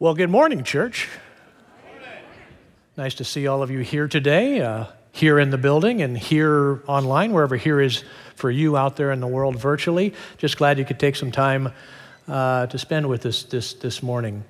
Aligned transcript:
Well, 0.00 0.14
good 0.14 0.30
morning, 0.30 0.62
church. 0.62 1.08
Nice 2.96 3.14
to 3.14 3.24
see 3.24 3.48
all 3.48 3.64
of 3.64 3.70
you 3.72 3.80
here 3.80 4.06
today, 4.06 4.60
uh, 4.60 4.84
here 5.10 5.40
in 5.40 5.50
the 5.50 5.58
building 5.58 6.02
and 6.02 6.16
here 6.16 6.84
online, 6.86 7.32
wherever 7.32 7.56
here 7.56 7.80
is 7.80 8.04
for 8.36 8.48
you 8.48 8.76
out 8.76 8.94
there 8.94 9.10
in 9.10 9.18
the 9.18 9.26
world 9.26 9.58
virtually. 9.58 10.14
Just 10.36 10.56
glad 10.56 10.78
you 10.78 10.84
could 10.84 11.00
take 11.00 11.16
some 11.16 11.32
time 11.32 11.72
uh, 12.28 12.68
to 12.68 12.78
spend 12.78 13.08
with 13.08 13.26
us 13.26 13.42
this, 13.42 13.74
this 13.74 14.00
morning. 14.00 14.44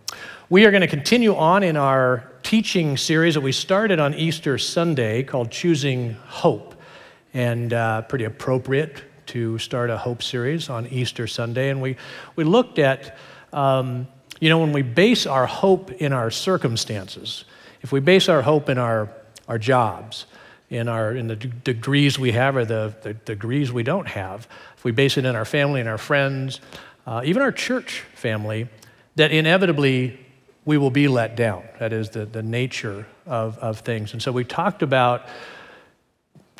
We 0.50 0.66
are 0.66 0.70
going 0.70 0.82
to 0.82 0.86
continue 0.86 1.34
on 1.34 1.62
in 1.62 1.78
our 1.78 2.30
teaching 2.42 2.98
series 2.98 3.32
that 3.32 3.40
we 3.40 3.52
started 3.52 3.98
on 3.98 4.12
Easter 4.12 4.58
Sunday 4.58 5.22
called 5.22 5.50
Choosing 5.50 6.12
Hope. 6.26 6.74
And 7.32 7.72
uh, 7.72 8.02
pretty 8.02 8.26
appropriate 8.26 9.02
to 9.28 9.56
start 9.56 9.88
a 9.88 9.96
hope 9.96 10.22
series 10.22 10.68
on 10.68 10.88
Easter 10.88 11.26
Sunday. 11.26 11.70
And 11.70 11.80
we, 11.80 11.96
we 12.36 12.44
looked 12.44 12.78
at, 12.78 13.16
um, 13.54 14.08
you 14.40 14.48
know, 14.48 14.58
when 14.58 14.72
we 14.72 14.82
base 14.82 15.26
our 15.26 15.46
hope 15.46 15.90
in 15.92 16.12
our 16.12 16.30
circumstances, 16.30 17.44
if 17.82 17.92
we 17.92 18.00
base 18.00 18.28
our 18.28 18.42
hope 18.42 18.68
in 18.68 18.78
our, 18.78 19.08
our 19.48 19.58
jobs, 19.58 20.26
in, 20.70 20.88
our, 20.88 21.12
in 21.12 21.28
the 21.28 21.36
d- 21.36 21.50
degrees 21.64 22.18
we 22.18 22.32
have 22.32 22.56
or 22.56 22.64
the, 22.64 22.94
the 23.02 23.14
degrees 23.14 23.72
we 23.72 23.82
don't 23.82 24.08
have, 24.08 24.46
if 24.76 24.84
we 24.84 24.92
base 24.92 25.16
it 25.16 25.24
in 25.24 25.34
our 25.34 25.44
family 25.44 25.80
and 25.80 25.88
our 25.88 25.98
friends, 25.98 26.60
uh, 27.06 27.22
even 27.24 27.42
our 27.42 27.52
church 27.52 28.04
family, 28.14 28.68
that 29.16 29.32
inevitably 29.32 30.18
we 30.64 30.76
will 30.76 30.90
be 30.90 31.08
let 31.08 31.34
down. 31.34 31.64
That 31.78 31.92
is 31.92 32.10
the, 32.10 32.26
the 32.26 32.42
nature 32.42 33.06
of, 33.26 33.58
of 33.58 33.80
things. 33.80 34.12
And 34.12 34.22
so 34.22 34.30
we 34.30 34.44
talked 34.44 34.82
about 34.82 35.26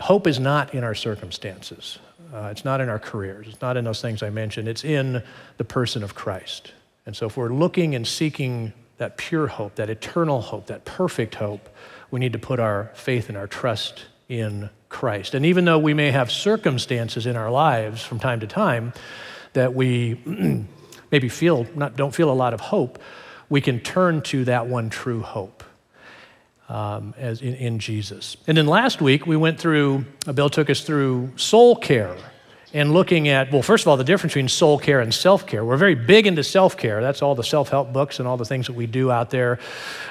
hope 0.01 0.27
is 0.27 0.41
not 0.41 0.75
in 0.75 0.85
our 0.85 0.95
circumstances. 0.95 1.99
Uh, 2.33 2.49
it's 2.51 2.65
not 2.65 2.81
in 2.81 2.89
our 2.89 2.99
careers. 2.99 3.49
It's 3.49 3.61
not 3.61 3.77
in 3.77 3.85
those 3.85 4.01
things 4.01 4.23
I 4.23 4.31
mentioned. 4.31 4.69
It's 4.69 4.85
in 4.85 5.23
the 5.57 5.65
person 5.65 6.03
of 6.03 6.15
Christ. 6.15 6.73
And 7.09 7.17
so, 7.17 7.25
if 7.25 7.39
we're 7.39 7.49
looking 7.49 7.95
and 7.95 8.07
seeking 8.07 8.75
that 8.99 9.17
pure 9.17 9.47
hope, 9.47 9.77
that 9.77 9.89
eternal 9.89 10.43
hope, 10.43 10.67
that 10.67 10.85
perfect 10.85 11.37
hope, 11.37 11.71
we 12.11 12.21
need 12.21 12.35
to 12.35 12.39
put 12.39 12.61
our 12.61 12.91
faith 12.93 13.31
and 13.31 13.39
our 13.39 13.47
trust 13.47 14.05
in 14.29 14.69
Christ. 14.91 15.33
And 15.33 15.47
even 15.47 15.65
though 15.65 15.79
we 15.79 15.95
may 15.95 16.11
have 16.11 16.31
circumstances 16.31 17.25
in 17.25 17.35
our 17.35 17.51
lives 17.51 18.03
from 18.05 18.19
time 18.19 18.41
to 18.41 18.47
time 18.47 18.93
that 19.55 19.73
we 19.73 20.21
maybe 21.11 21.31
feel 21.31 21.67
not, 21.75 21.97
don't 21.97 22.15
feel 22.15 22.31
a 22.31 22.37
lot 22.37 22.53
of 22.53 22.61
hope, 22.61 22.99
we 23.49 23.63
can 23.63 23.81
turn 23.81 24.21
to 24.25 24.45
that 24.45 24.67
one 24.67 24.91
true 24.91 25.23
hope 25.23 25.65
um, 26.69 27.15
as 27.17 27.41
in, 27.41 27.55
in 27.55 27.79
Jesus. 27.79 28.37
And 28.47 28.59
then 28.59 28.67
last 28.67 29.01
week, 29.01 29.27
we 29.27 29.39
went 29.39 29.59
through, 29.59 30.05
uh, 30.27 30.35
Bill 30.35 30.51
took 30.51 30.69
us 30.69 30.83
through 30.83 31.33
soul 31.37 31.75
care 31.75 32.15
and 32.75 32.93
looking 32.93 33.29
at, 33.29 33.51
well, 33.51 33.63
first 33.63 33.85
of 33.85 33.89
all, 33.89 33.97
the 33.97 34.05
difference 34.05 34.33
between 34.33 34.49
soul 34.49 34.79
care 34.79 35.01
and 35.01 35.13
self 35.13 35.47
care. 35.47 35.65
We're 35.65 35.77
very 35.77 35.95
big 35.95 36.27
into 36.27 36.45
self 36.45 36.77
care. 36.77 37.01
That's 37.01 37.23
all 37.23 37.35
the 37.35 37.45
self 37.45 37.69
help 37.71 37.93
books 37.93 38.19
and 38.19 38.29
all 38.29 38.37
the 38.37 38.45
things 38.45 38.67
that 38.67 38.75
we 38.75 38.87
do 38.87 39.11
out 39.11 39.31
there 39.31 39.59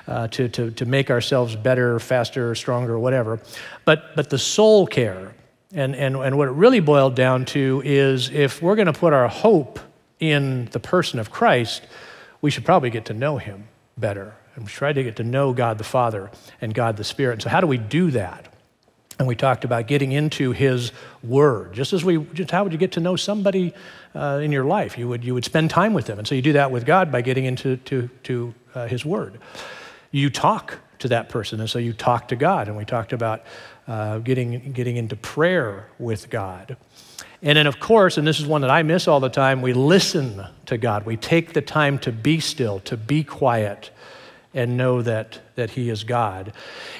uh, 0.08 0.28
to, 0.30 0.50
to, 0.50 0.72
to 0.72 0.86
make 0.86 1.12
ourselves 1.12 1.56
better, 1.56 2.00
faster, 2.00 2.56
stronger, 2.56 2.98
whatever. 2.98 3.40
But, 3.86 4.16
but 4.16 4.30
the 4.30 4.40
soul 4.40 4.88
care, 4.88 5.34
and, 5.74 5.96
and, 5.96 6.16
and 6.16 6.38
what 6.38 6.48
it 6.48 6.52
really 6.52 6.80
boiled 6.80 7.16
down 7.16 7.46
to 7.46 7.82
is 7.86 8.30
if 8.30 8.62
we're 8.62 8.76
going 8.76 8.88
to 8.88 8.94
put 8.94 9.14
our 9.14 9.28
hope 9.28 9.80
in 10.20 10.66
the 10.72 10.80
person 10.80 11.20
of 11.20 11.30
Christ, 11.30 11.84
we 12.42 12.50
should 12.50 12.66
probably 12.66 12.90
get 12.90 13.06
to 13.06 13.14
know 13.14 13.38
him 13.38 13.68
better 13.98 14.34
and 14.58 14.66
we 14.66 14.72
try 14.72 14.92
to 14.92 15.04
get 15.04 15.18
to 15.18 15.24
know 15.24 15.54
God 15.54 15.78
the 15.78 15.84
Father 15.84 16.32
and 16.60 16.74
God 16.74 16.98
the 16.98 17.04
Spirit. 17.04 17.44
So, 17.44 17.50
how 17.50 17.62
do 17.62 17.68
we 17.68 17.78
do 17.78 18.10
that? 18.12 18.52
And 19.20 19.28
we 19.28 19.36
talked 19.36 19.64
about 19.64 19.88
getting 19.88 20.12
into 20.12 20.52
His 20.52 20.92
Word. 21.24 21.74
Just 21.74 21.92
as 21.94 22.06
we, 22.06 22.24
just 22.34 22.52
how 22.52 22.64
would 22.64 22.72
you 22.72 22.78
get 22.78 22.92
to 22.94 23.00
know 23.00 23.16
somebody 23.16 23.74
uh, 24.14 24.40
in 24.44 24.52
your 24.52 24.66
life? 24.66 24.98
You 24.98 25.08
would, 25.08 25.24
you 25.24 25.34
would 25.34 25.46
spend 25.46 25.70
time 25.70 25.94
with 25.94 26.06
them. 26.06 26.20
And 26.20 26.28
so 26.28 26.36
you 26.36 26.42
do 26.42 26.54
that 26.54 26.72
with 26.72 26.86
God 26.86 27.12
by 27.12 27.22
getting 27.22 27.46
into 27.46 27.78
to, 27.78 28.10
to, 28.24 28.54
uh, 28.76 28.88
His 28.88 29.04
Word. 29.04 29.40
You 30.12 30.30
talk 30.30 30.80
to 31.00 31.08
that 31.10 31.30
person, 31.30 31.60
and 31.60 31.70
so 31.70 31.80
you 31.80 31.94
talk 31.94 32.28
to 32.28 32.36
God. 32.36 32.68
And 32.68 32.78
we 32.78 32.86
talked 32.86 33.12
about 33.12 33.44
uh, 33.88 34.20
getting, 34.20 34.72
getting 34.72 34.98
into 34.98 35.16
prayer 35.16 35.90
with 35.98 36.30
God. 36.30 36.78
And 37.42 37.58
then, 37.58 37.68
of 37.68 37.80
course, 37.80 38.18
and 38.18 38.28
this 38.28 38.40
is 38.40 38.48
one 38.48 38.62
that 38.62 38.72
I 38.72 38.84
miss 38.84 39.08
all 39.08 39.20
the 39.20 39.30
time, 39.30 39.62
we 39.62 39.74
listen 39.74 40.44
to 40.66 40.78
God. 40.78 41.06
We 41.06 41.18
take 41.18 41.54
the 41.54 41.62
time 41.62 42.00
to 42.00 42.12
be 42.12 42.40
still, 42.40 42.80
to 42.82 42.98
be 42.98 43.24
quiet, 43.24 43.92
and 44.58 44.76
know 44.76 45.02
that, 45.04 45.40
that 45.56 45.70
He 45.70 45.90
is 45.90 46.04
God. 46.04 46.52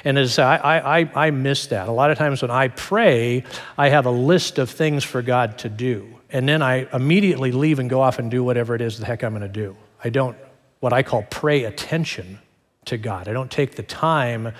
And 0.04 0.16
as 0.16 0.38
I, 0.38 0.56
I, 0.56 1.26
I 1.26 1.30
miss 1.32 1.66
that. 1.66 1.88
A 1.88 1.92
lot 1.92 2.10
of 2.10 2.16
times 2.16 2.40
when 2.40 2.50
I 2.50 2.68
pray, 2.68 3.44
I 3.76 3.88
have 3.88 4.06
a 4.06 4.10
list 4.10 4.58
of 4.58 4.70
things 4.70 5.02
for 5.04 5.20
God 5.20 5.58
to 5.58 5.68
do. 5.68 6.08
And 6.30 6.48
then 6.48 6.62
I 6.62 6.86
immediately 6.94 7.52
leave 7.52 7.78
and 7.78 7.90
go 7.90 8.00
off 8.00 8.18
and 8.18 8.30
do 8.30 8.44
whatever 8.44 8.74
it 8.74 8.80
is 8.80 8.98
the 8.98 9.06
heck 9.06 9.24
I'm 9.24 9.32
going 9.32 9.42
to 9.42 9.48
do. 9.48 9.76
I 10.02 10.10
don't, 10.10 10.36
what 10.80 10.92
I 10.92 11.02
call 11.02 11.24
pray 11.30 11.64
attention 11.64 12.38
to 12.84 12.96
God. 12.96 13.28
I 13.28 13.32
don't 13.32 13.50
take 13.50 13.74
the 13.74 13.82
time 13.82 14.52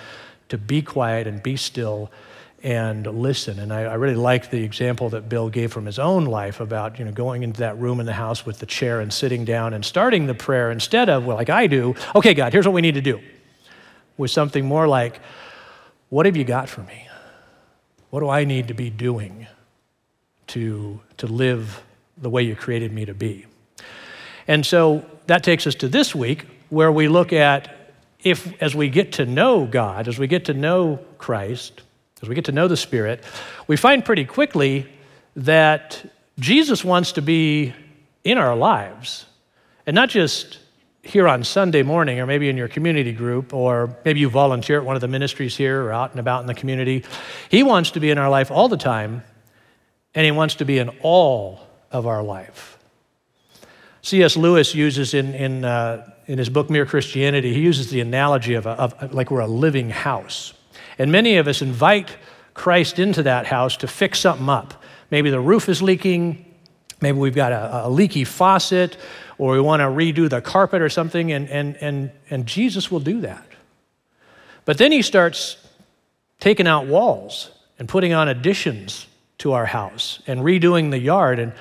to 0.49 0.57
be 0.57 0.81
quiet 0.81 1.25
and 1.25 1.41
be 1.41 1.55
still 1.55 2.11
and 2.63 3.05
listen. 3.07 3.59
And 3.59 3.71
I, 3.71 3.83
I, 3.83 3.93
really 3.95 4.15
like 4.15 4.49
the 4.49 4.63
example 4.63 5.09
that 5.09 5.29
Bill 5.29 5.49
gave 5.49 5.71
from 5.71 5.85
his 5.85 5.97
own 5.97 6.25
life 6.25 6.59
about 6.59 6.99
you 6.99 7.05
know 7.05 7.11
going 7.11 7.43
into 7.43 7.59
that 7.61 7.77
room 7.79 7.99
in 7.99 8.05
the 8.05 8.13
house 8.13 8.45
with 8.45 8.59
the 8.59 8.65
chair 8.65 8.99
and 8.99 9.13
sitting 9.13 9.45
down 9.45 9.73
and 9.73 9.85
starting 9.85 10.27
the 10.27 10.33
prayer 10.33 10.71
instead 10.71 11.09
of 11.09 11.25
well, 11.25 11.37
like 11.37 11.49
I 11.49 11.67
do. 11.67 11.95
Okay, 12.15 12.33
God, 12.33 12.51
here's 12.51 12.65
what 12.65 12.73
we 12.73 12.81
need 12.81 12.95
to 12.95 13.01
do. 13.01 13.21
With 14.17 14.31
something 14.31 14.65
more 14.65 14.87
like, 14.87 15.21
what 16.09 16.25
have 16.25 16.35
you 16.35 16.43
got 16.43 16.67
for 16.67 16.81
me? 16.81 17.07
What 18.09 18.19
do 18.19 18.29
I 18.29 18.43
need 18.43 18.67
to 18.67 18.73
be 18.73 18.89
doing 18.89 19.47
to 20.47 20.99
to 21.17 21.27
live 21.27 21.81
the 22.17 22.29
way 22.29 22.43
you 22.43 22.55
created 22.55 22.91
me 22.91 23.05
to 23.05 23.13
be? 23.13 23.45
And 24.47 24.65
so 24.65 25.05
that 25.27 25.43
takes 25.43 25.65
us 25.65 25.75
to 25.75 25.87
this 25.87 26.13
week 26.13 26.45
where 26.69 26.91
we 26.91 27.07
look 27.07 27.31
at 27.31 27.93
if 28.21 28.61
as 28.61 28.75
we 28.75 28.89
get 28.89 29.13
to 29.13 29.25
know 29.25 29.65
God, 29.65 30.09
as 30.09 30.19
we 30.19 30.27
get 30.27 30.45
to 30.45 30.53
know 30.53 30.99
Christ 31.17 31.83
as 32.21 32.29
we 32.29 32.35
get 32.35 32.45
to 32.45 32.51
know 32.51 32.67
the 32.67 32.77
Spirit, 32.77 33.23
we 33.67 33.77
find 33.77 34.03
pretty 34.03 34.25
quickly 34.25 34.87
that 35.35 36.03
Jesus 36.39 36.83
wants 36.83 37.13
to 37.13 37.21
be 37.21 37.73
in 38.23 38.37
our 38.37 38.55
lives. 38.55 39.25
And 39.85 39.95
not 39.95 40.09
just 40.09 40.59
here 41.01 41.27
on 41.27 41.43
Sunday 41.43 41.81
morning, 41.81 42.19
or 42.19 42.25
maybe 42.25 42.49
in 42.49 42.57
your 42.57 42.67
community 42.67 43.13
group, 43.13 43.53
or 43.53 43.97
maybe 44.05 44.19
you 44.19 44.29
volunteer 44.29 44.77
at 44.79 44.85
one 44.85 44.95
of 44.95 45.01
the 45.01 45.07
ministries 45.07 45.55
here 45.55 45.83
or 45.83 45.91
out 45.91 46.11
and 46.11 46.19
about 46.19 46.41
in 46.41 46.47
the 46.47 46.53
community. 46.53 47.03
He 47.49 47.63
wants 47.63 47.91
to 47.91 47.99
be 47.99 48.09
in 48.09 48.17
our 48.17 48.29
life 48.29 48.51
all 48.51 48.67
the 48.67 48.77
time, 48.77 49.23
and 50.13 50.25
He 50.25 50.31
wants 50.31 50.55
to 50.55 50.65
be 50.65 50.77
in 50.77 50.89
all 51.01 51.61
of 51.91 52.05
our 52.05 52.21
life. 52.21 52.77
C.S. 54.01 54.37
Lewis 54.37 54.73
uses 54.75 55.13
in, 55.13 55.33
in, 55.33 55.65
uh, 55.65 56.09
in 56.27 56.37
his 56.37 56.49
book 56.49 56.69
Mere 56.69 56.85
Christianity, 56.85 57.53
he 57.53 57.61
uses 57.61 57.89
the 57.89 57.99
analogy 58.01 58.53
of, 58.53 58.65
a, 58.65 58.71
of 58.71 59.13
like 59.13 59.29
we're 59.29 59.41
a 59.41 59.47
living 59.47 59.89
house. 59.89 60.53
And 60.99 61.11
many 61.11 61.37
of 61.37 61.47
us 61.47 61.61
invite 61.61 62.15
Christ 62.53 62.99
into 62.99 63.23
that 63.23 63.47
house 63.47 63.77
to 63.77 63.87
fix 63.87 64.19
something 64.19 64.49
up. 64.49 64.83
Maybe 65.09 65.29
the 65.29 65.39
roof 65.39 65.69
is 65.69 65.81
leaking, 65.81 66.45
maybe 67.01 67.17
we've 67.17 67.33
got 67.33 67.53
a, 67.53 67.87
a 67.87 67.89
leaky 67.89 68.25
faucet, 68.25 68.97
or 69.37 69.53
we 69.53 69.61
want 69.61 69.79
to 69.79 69.85
redo 69.85 70.29
the 70.29 70.41
carpet 70.41 70.81
or 70.81 70.89
something, 70.89 71.31
and, 71.31 71.49
and, 71.49 71.77
and, 71.77 72.11
and 72.29 72.45
Jesus 72.45 72.91
will 72.91 72.99
do 72.99 73.21
that. 73.21 73.45
But 74.65 74.77
then 74.77 74.91
he 74.91 75.01
starts 75.01 75.57
taking 76.39 76.67
out 76.67 76.85
walls 76.85 77.49
and 77.79 77.87
putting 77.87 78.13
on 78.13 78.27
additions 78.27 79.07
to 79.39 79.53
our 79.53 79.65
house 79.65 80.21
and 80.27 80.41
redoing 80.41 80.91
the 80.91 80.99
yard. 80.99 81.39
And, 81.39 81.53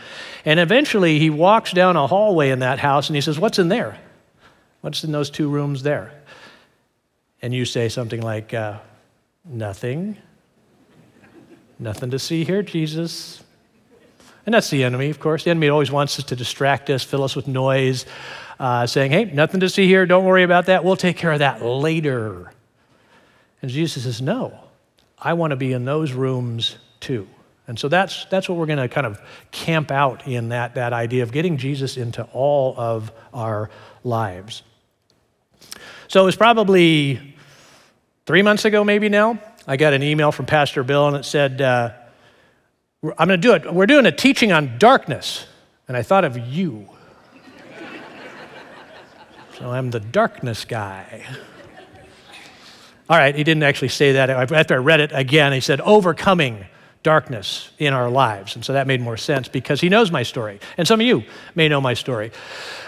and 0.44 0.58
eventually 0.58 1.18
he 1.20 1.30
walks 1.30 1.72
down 1.72 1.96
a 1.96 2.06
hallway 2.06 2.50
in 2.50 2.58
that 2.58 2.80
house 2.80 3.08
and 3.08 3.14
he 3.14 3.20
says, 3.20 3.38
What's 3.38 3.58
in 3.58 3.68
there? 3.68 3.96
What's 4.80 5.04
in 5.04 5.12
those 5.12 5.30
two 5.30 5.48
rooms 5.48 5.84
there? 5.84 6.12
And 7.40 7.54
you 7.54 7.64
say 7.64 7.88
something 7.88 8.20
like, 8.20 8.52
uh, 8.52 8.78
Nothing. 9.44 10.16
Nothing 11.78 12.10
to 12.10 12.18
see 12.18 12.44
here, 12.44 12.62
Jesus. 12.62 13.42
And 14.46 14.54
that's 14.54 14.70
the 14.70 14.82
enemy, 14.82 15.10
of 15.10 15.20
course. 15.20 15.44
The 15.44 15.50
enemy 15.50 15.68
always 15.68 15.90
wants 15.90 16.18
us 16.18 16.24
to 16.26 16.36
distract 16.36 16.90
us, 16.90 17.04
fill 17.04 17.22
us 17.22 17.36
with 17.36 17.46
noise, 17.46 18.06
uh, 18.58 18.86
saying, 18.86 19.10
hey, 19.10 19.26
nothing 19.26 19.60
to 19.60 19.68
see 19.68 19.86
here. 19.86 20.06
Don't 20.06 20.24
worry 20.24 20.42
about 20.42 20.66
that. 20.66 20.84
We'll 20.84 20.96
take 20.96 21.16
care 21.16 21.32
of 21.32 21.40
that 21.40 21.62
later. 21.62 22.52
And 23.62 23.70
Jesus 23.70 24.04
says, 24.04 24.22
no, 24.22 24.58
I 25.18 25.34
want 25.34 25.50
to 25.50 25.56
be 25.56 25.72
in 25.72 25.84
those 25.84 26.12
rooms 26.12 26.78
too. 27.00 27.28
And 27.66 27.78
so 27.78 27.88
that's, 27.88 28.24
that's 28.30 28.48
what 28.48 28.56
we're 28.56 28.66
going 28.66 28.78
to 28.78 28.88
kind 28.88 29.06
of 29.06 29.20
camp 29.50 29.90
out 29.90 30.26
in 30.26 30.48
that, 30.48 30.74
that 30.76 30.94
idea 30.94 31.22
of 31.22 31.32
getting 31.32 31.58
Jesus 31.58 31.98
into 31.98 32.22
all 32.32 32.74
of 32.78 33.12
our 33.34 33.70
lives. 34.02 34.62
So 36.08 36.22
it 36.22 36.24
was 36.24 36.36
probably 36.36 37.36
Three 38.28 38.42
months 38.42 38.66
ago, 38.66 38.84
maybe 38.84 39.08
now, 39.08 39.38
I 39.66 39.78
got 39.78 39.94
an 39.94 40.02
email 40.02 40.32
from 40.32 40.44
Pastor 40.44 40.82
Bill 40.82 41.08
and 41.08 41.16
it 41.16 41.24
said, 41.24 41.62
uh, 41.62 41.92
I'm 43.02 43.26
going 43.26 43.30
to 43.30 43.36
do 43.38 43.54
it. 43.54 43.72
We're 43.72 43.86
doing 43.86 44.04
a 44.04 44.12
teaching 44.12 44.52
on 44.52 44.76
darkness. 44.76 45.46
And 45.88 45.96
I 45.96 46.02
thought 46.02 46.26
of 46.26 46.36
you. 46.36 46.90
so 49.58 49.70
I'm 49.70 49.90
the 49.90 50.00
darkness 50.00 50.66
guy. 50.66 51.24
All 53.08 53.16
right, 53.16 53.34
he 53.34 53.44
didn't 53.44 53.62
actually 53.62 53.88
say 53.88 54.12
that. 54.12 54.28
After 54.28 54.74
I 54.74 54.76
read 54.76 55.00
it 55.00 55.10
again, 55.14 55.54
he 55.54 55.60
said, 55.60 55.80
overcoming 55.80 56.66
darkness 57.02 57.70
in 57.78 57.94
our 57.94 58.10
lives. 58.10 58.56
And 58.56 58.62
so 58.62 58.74
that 58.74 58.86
made 58.86 59.00
more 59.00 59.16
sense 59.16 59.48
because 59.48 59.80
he 59.80 59.88
knows 59.88 60.10
my 60.10 60.22
story. 60.22 60.60
And 60.76 60.86
some 60.86 61.00
of 61.00 61.06
you 61.06 61.22
may 61.54 61.70
know 61.70 61.80
my 61.80 61.94
story. 61.94 62.32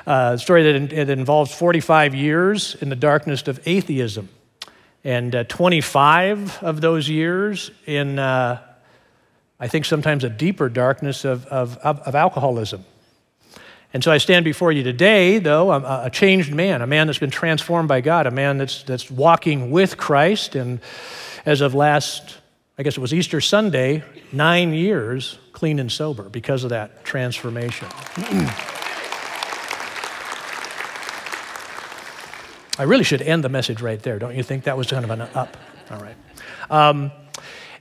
Uh, 0.06 0.32
a 0.34 0.38
story 0.38 0.70
that 0.70 0.92
it 0.92 1.08
involves 1.08 1.54
45 1.54 2.14
years 2.14 2.74
in 2.82 2.90
the 2.90 2.94
darkness 2.94 3.48
of 3.48 3.58
atheism. 3.66 4.28
And 5.02 5.34
uh, 5.34 5.44
25 5.44 6.62
of 6.62 6.80
those 6.80 7.08
years 7.08 7.70
in, 7.86 8.18
uh, 8.18 8.60
I 9.58 9.68
think, 9.68 9.84
sometimes 9.86 10.24
a 10.24 10.30
deeper 10.30 10.68
darkness 10.68 11.24
of, 11.24 11.46
of, 11.46 11.78
of 11.78 12.14
alcoholism. 12.14 12.84
And 13.92 14.04
so 14.04 14.12
I 14.12 14.18
stand 14.18 14.44
before 14.44 14.70
you 14.70 14.84
today, 14.84 15.38
though, 15.38 15.72
I'm 15.72 15.84
a 15.84 16.10
changed 16.10 16.54
man, 16.54 16.80
a 16.80 16.86
man 16.86 17.06
that's 17.08 17.18
been 17.18 17.30
transformed 17.30 17.88
by 17.88 18.00
God, 18.00 18.26
a 18.26 18.30
man 18.30 18.58
that's, 18.58 18.84
that's 18.84 19.10
walking 19.10 19.70
with 19.72 19.96
Christ. 19.96 20.54
And 20.54 20.80
as 21.44 21.60
of 21.60 21.74
last, 21.74 22.38
I 22.78 22.84
guess 22.84 22.96
it 22.96 23.00
was 23.00 23.12
Easter 23.12 23.40
Sunday, 23.40 24.04
nine 24.32 24.74
years 24.74 25.38
clean 25.52 25.78
and 25.78 25.90
sober 25.90 26.28
because 26.28 26.62
of 26.62 26.70
that 26.70 27.04
transformation. 27.04 27.88
I 32.80 32.84
really 32.84 33.04
should 33.04 33.20
end 33.20 33.44
the 33.44 33.50
message 33.50 33.82
right 33.82 34.02
there, 34.02 34.18
don't 34.18 34.34
you 34.34 34.42
think? 34.42 34.64
That 34.64 34.74
was 34.74 34.86
kind 34.86 35.04
of 35.04 35.10
an 35.10 35.20
up. 35.20 35.54
All 35.90 35.98
right. 35.98 36.16
Um, 36.70 37.12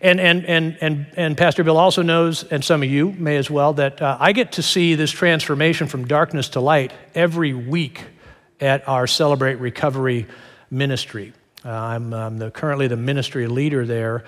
and, 0.02 0.20
and, 0.20 0.46
and, 0.46 0.78
and, 0.82 1.08
and 1.16 1.38
Pastor 1.38 1.64
Bill 1.64 1.78
also 1.78 2.02
knows, 2.02 2.44
and 2.44 2.62
some 2.62 2.84
of 2.84 2.90
you 2.90 3.14
may 3.14 3.38
as 3.38 3.50
well, 3.50 3.72
that 3.76 4.02
uh, 4.02 4.18
I 4.20 4.34
get 4.34 4.52
to 4.54 4.62
see 4.62 4.96
this 4.96 5.10
transformation 5.10 5.88
from 5.88 6.06
darkness 6.06 6.50
to 6.50 6.60
light 6.60 6.92
every 7.16 7.54
week 7.54 8.04
at 8.60 8.86
our 8.90 9.08
Celebrate 9.08 9.56
Recovery 9.56 10.28
ministry. 10.70 11.32
Uh, 11.64 11.70
I'm, 11.70 12.14
I'm 12.14 12.38
the, 12.38 12.52
currently 12.52 12.90
the 12.90 12.98
ministry 12.98 13.48
leader 13.48 13.86
there, 13.86 14.26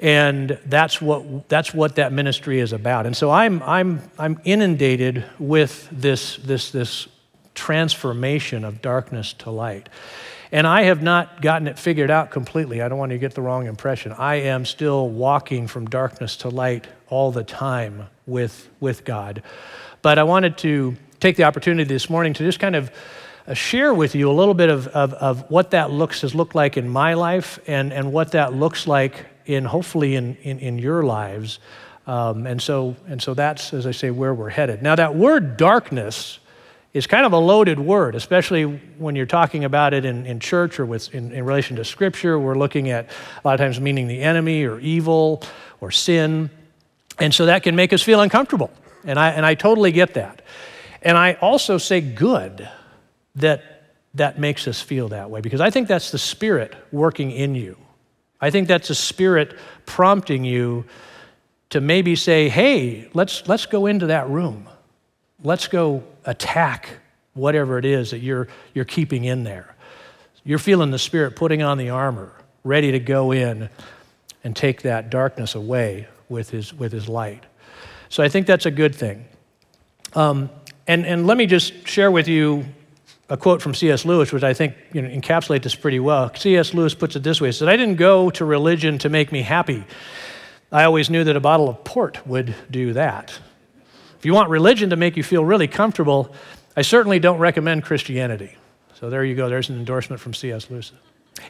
and 0.00 0.58
that's 0.64 1.02
what, 1.02 1.50
that's 1.50 1.74
what 1.74 1.96
that 1.96 2.14
ministry 2.14 2.60
is 2.60 2.72
about. 2.72 3.04
And 3.04 3.14
so 3.14 3.30
I'm, 3.30 3.62
I'm, 3.62 4.00
I'm 4.18 4.40
inundated 4.44 5.26
with 5.38 5.86
this, 5.92 6.36
this, 6.36 6.70
this 6.70 7.08
transformation 7.58 8.64
of 8.64 8.80
darkness 8.80 9.32
to 9.34 9.50
light. 9.50 9.88
And 10.50 10.66
I 10.66 10.84
have 10.84 11.02
not 11.02 11.42
gotten 11.42 11.68
it 11.68 11.78
figured 11.78 12.10
out 12.10 12.30
completely. 12.30 12.80
I 12.80 12.88
don't 12.88 12.98
want 12.98 13.12
you 13.12 13.18
to 13.18 13.20
get 13.20 13.34
the 13.34 13.42
wrong 13.42 13.66
impression. 13.66 14.12
I 14.12 14.36
am 14.36 14.64
still 14.64 15.10
walking 15.10 15.66
from 15.66 15.86
darkness 15.86 16.38
to 16.38 16.48
light 16.48 16.86
all 17.08 17.32
the 17.32 17.44
time 17.44 18.06
with, 18.26 18.68
with 18.80 19.04
God. 19.04 19.42
But 20.00 20.18
I 20.18 20.22
wanted 20.22 20.56
to 20.58 20.96
take 21.20 21.36
the 21.36 21.44
opportunity 21.44 21.86
this 21.86 22.08
morning 22.08 22.32
to 22.34 22.44
just 22.44 22.60
kind 22.60 22.76
of 22.76 22.90
uh, 23.46 23.54
share 23.54 23.92
with 23.92 24.14
you 24.14 24.30
a 24.30 24.32
little 24.32 24.54
bit 24.54 24.70
of, 24.70 24.88
of, 24.88 25.12
of, 25.14 25.50
what 25.50 25.72
that 25.72 25.90
looks 25.90 26.20
has 26.20 26.34
looked 26.34 26.54
like 26.54 26.76
in 26.76 26.88
my 26.88 27.14
life 27.14 27.58
and, 27.66 27.92
and 27.92 28.12
what 28.12 28.32
that 28.32 28.54
looks 28.54 28.86
like 28.86 29.26
in 29.46 29.64
hopefully 29.64 30.14
in, 30.14 30.36
in, 30.36 30.58
in 30.60 30.78
your 30.78 31.02
lives. 31.02 31.58
Um, 32.06 32.46
and, 32.46 32.60
so, 32.60 32.96
and 33.06 33.20
so 33.20 33.34
that's, 33.34 33.74
as 33.74 33.86
I 33.86 33.90
say, 33.90 34.10
where 34.10 34.32
we're 34.32 34.48
headed. 34.48 34.82
Now, 34.82 34.94
that 34.94 35.14
word 35.14 35.58
darkness 35.58 36.38
is 36.98 37.06
kind 37.06 37.24
of 37.24 37.32
a 37.32 37.38
loaded 37.38 37.78
word, 37.78 38.16
especially 38.16 38.64
when 38.64 39.14
you're 39.14 39.24
talking 39.24 39.62
about 39.62 39.94
it 39.94 40.04
in, 40.04 40.26
in 40.26 40.40
church 40.40 40.80
or 40.80 40.84
with, 40.84 41.14
in, 41.14 41.30
in 41.30 41.44
relation 41.44 41.76
to 41.76 41.84
Scripture. 41.84 42.38
We're 42.40 42.58
looking 42.58 42.90
at 42.90 43.06
a 43.06 43.46
lot 43.46 43.54
of 43.54 43.60
times 43.60 43.80
meaning 43.80 44.08
the 44.08 44.20
enemy 44.20 44.64
or 44.64 44.80
evil 44.80 45.44
or 45.80 45.92
sin. 45.92 46.50
And 47.20 47.32
so 47.32 47.46
that 47.46 47.62
can 47.62 47.76
make 47.76 47.92
us 47.92 48.02
feel 48.02 48.20
uncomfortable. 48.20 48.72
And 49.04 49.16
I, 49.16 49.30
and 49.30 49.46
I 49.46 49.54
totally 49.54 49.92
get 49.92 50.14
that. 50.14 50.42
And 51.00 51.16
I 51.16 51.34
also 51.34 51.78
say 51.78 52.00
good 52.00 52.68
that 53.36 53.62
that 54.14 54.40
makes 54.40 54.66
us 54.66 54.80
feel 54.80 55.08
that 55.10 55.30
way 55.30 55.40
because 55.40 55.60
I 55.60 55.70
think 55.70 55.86
that's 55.86 56.10
the 56.10 56.18
Spirit 56.18 56.74
working 56.90 57.30
in 57.30 57.54
you. 57.54 57.76
I 58.40 58.50
think 58.50 58.66
that's 58.66 58.90
a 58.90 58.94
Spirit 58.96 59.56
prompting 59.86 60.44
you 60.44 60.84
to 61.70 61.80
maybe 61.80 62.16
say, 62.16 62.48
hey, 62.48 63.08
let's, 63.14 63.46
let's 63.46 63.66
go 63.66 63.86
into 63.86 64.06
that 64.06 64.28
room. 64.28 64.68
Let's 65.42 65.68
go 65.68 66.02
attack 66.24 66.88
whatever 67.34 67.78
it 67.78 67.84
is 67.84 68.10
that 68.10 68.18
you're, 68.18 68.48
you're 68.74 68.84
keeping 68.84 69.24
in 69.24 69.44
there. 69.44 69.74
You're 70.44 70.58
feeling 70.58 70.90
the 70.90 70.98
Spirit 70.98 71.36
putting 71.36 71.62
on 71.62 71.78
the 71.78 71.90
armor, 71.90 72.32
ready 72.64 72.92
to 72.92 72.98
go 72.98 73.32
in 73.32 73.68
and 74.42 74.56
take 74.56 74.82
that 74.82 75.10
darkness 75.10 75.54
away 75.54 76.08
with 76.28 76.50
his, 76.50 76.74
with 76.74 76.92
his 76.92 77.08
light. 77.08 77.44
So 78.08 78.22
I 78.22 78.28
think 78.28 78.46
that's 78.46 78.66
a 78.66 78.70
good 78.70 78.94
thing. 78.94 79.24
Um, 80.14 80.50
and, 80.86 81.04
and 81.06 81.26
let 81.26 81.36
me 81.36 81.46
just 81.46 81.86
share 81.86 82.10
with 82.10 82.28
you 82.28 82.64
a 83.28 83.36
quote 83.36 83.60
from 83.60 83.74
C.S. 83.74 84.04
Lewis, 84.04 84.32
which 84.32 84.42
I 84.42 84.54
think 84.54 84.74
you 84.92 85.02
know, 85.02 85.08
encapsulates 85.08 85.62
this 85.62 85.74
pretty 85.74 86.00
well. 86.00 86.34
C.S. 86.34 86.72
Lewis 86.72 86.94
puts 86.94 87.14
it 87.14 87.22
this 87.22 87.40
way 87.40 87.48
He 87.48 87.52
said, 87.52 87.68
I 87.68 87.76
didn't 87.76 87.96
go 87.96 88.30
to 88.30 88.44
religion 88.44 88.98
to 88.98 89.08
make 89.08 89.30
me 89.30 89.42
happy. 89.42 89.84
I 90.72 90.84
always 90.84 91.10
knew 91.10 91.24
that 91.24 91.36
a 91.36 91.40
bottle 91.40 91.68
of 91.68 91.84
port 91.84 92.26
would 92.26 92.54
do 92.70 92.94
that. 92.94 93.38
If 94.18 94.26
you 94.26 94.34
want 94.34 94.50
religion 94.50 94.90
to 94.90 94.96
make 94.96 95.16
you 95.16 95.22
feel 95.22 95.44
really 95.44 95.68
comfortable, 95.68 96.34
I 96.76 96.82
certainly 96.82 97.18
don't 97.18 97.38
recommend 97.38 97.84
Christianity. 97.84 98.56
So 98.94 99.10
there 99.10 99.24
you 99.24 99.36
go. 99.36 99.48
There's 99.48 99.68
an 99.68 99.76
endorsement 99.76 100.20
from 100.20 100.34
C.S. 100.34 100.70
Lewis. 100.70 100.92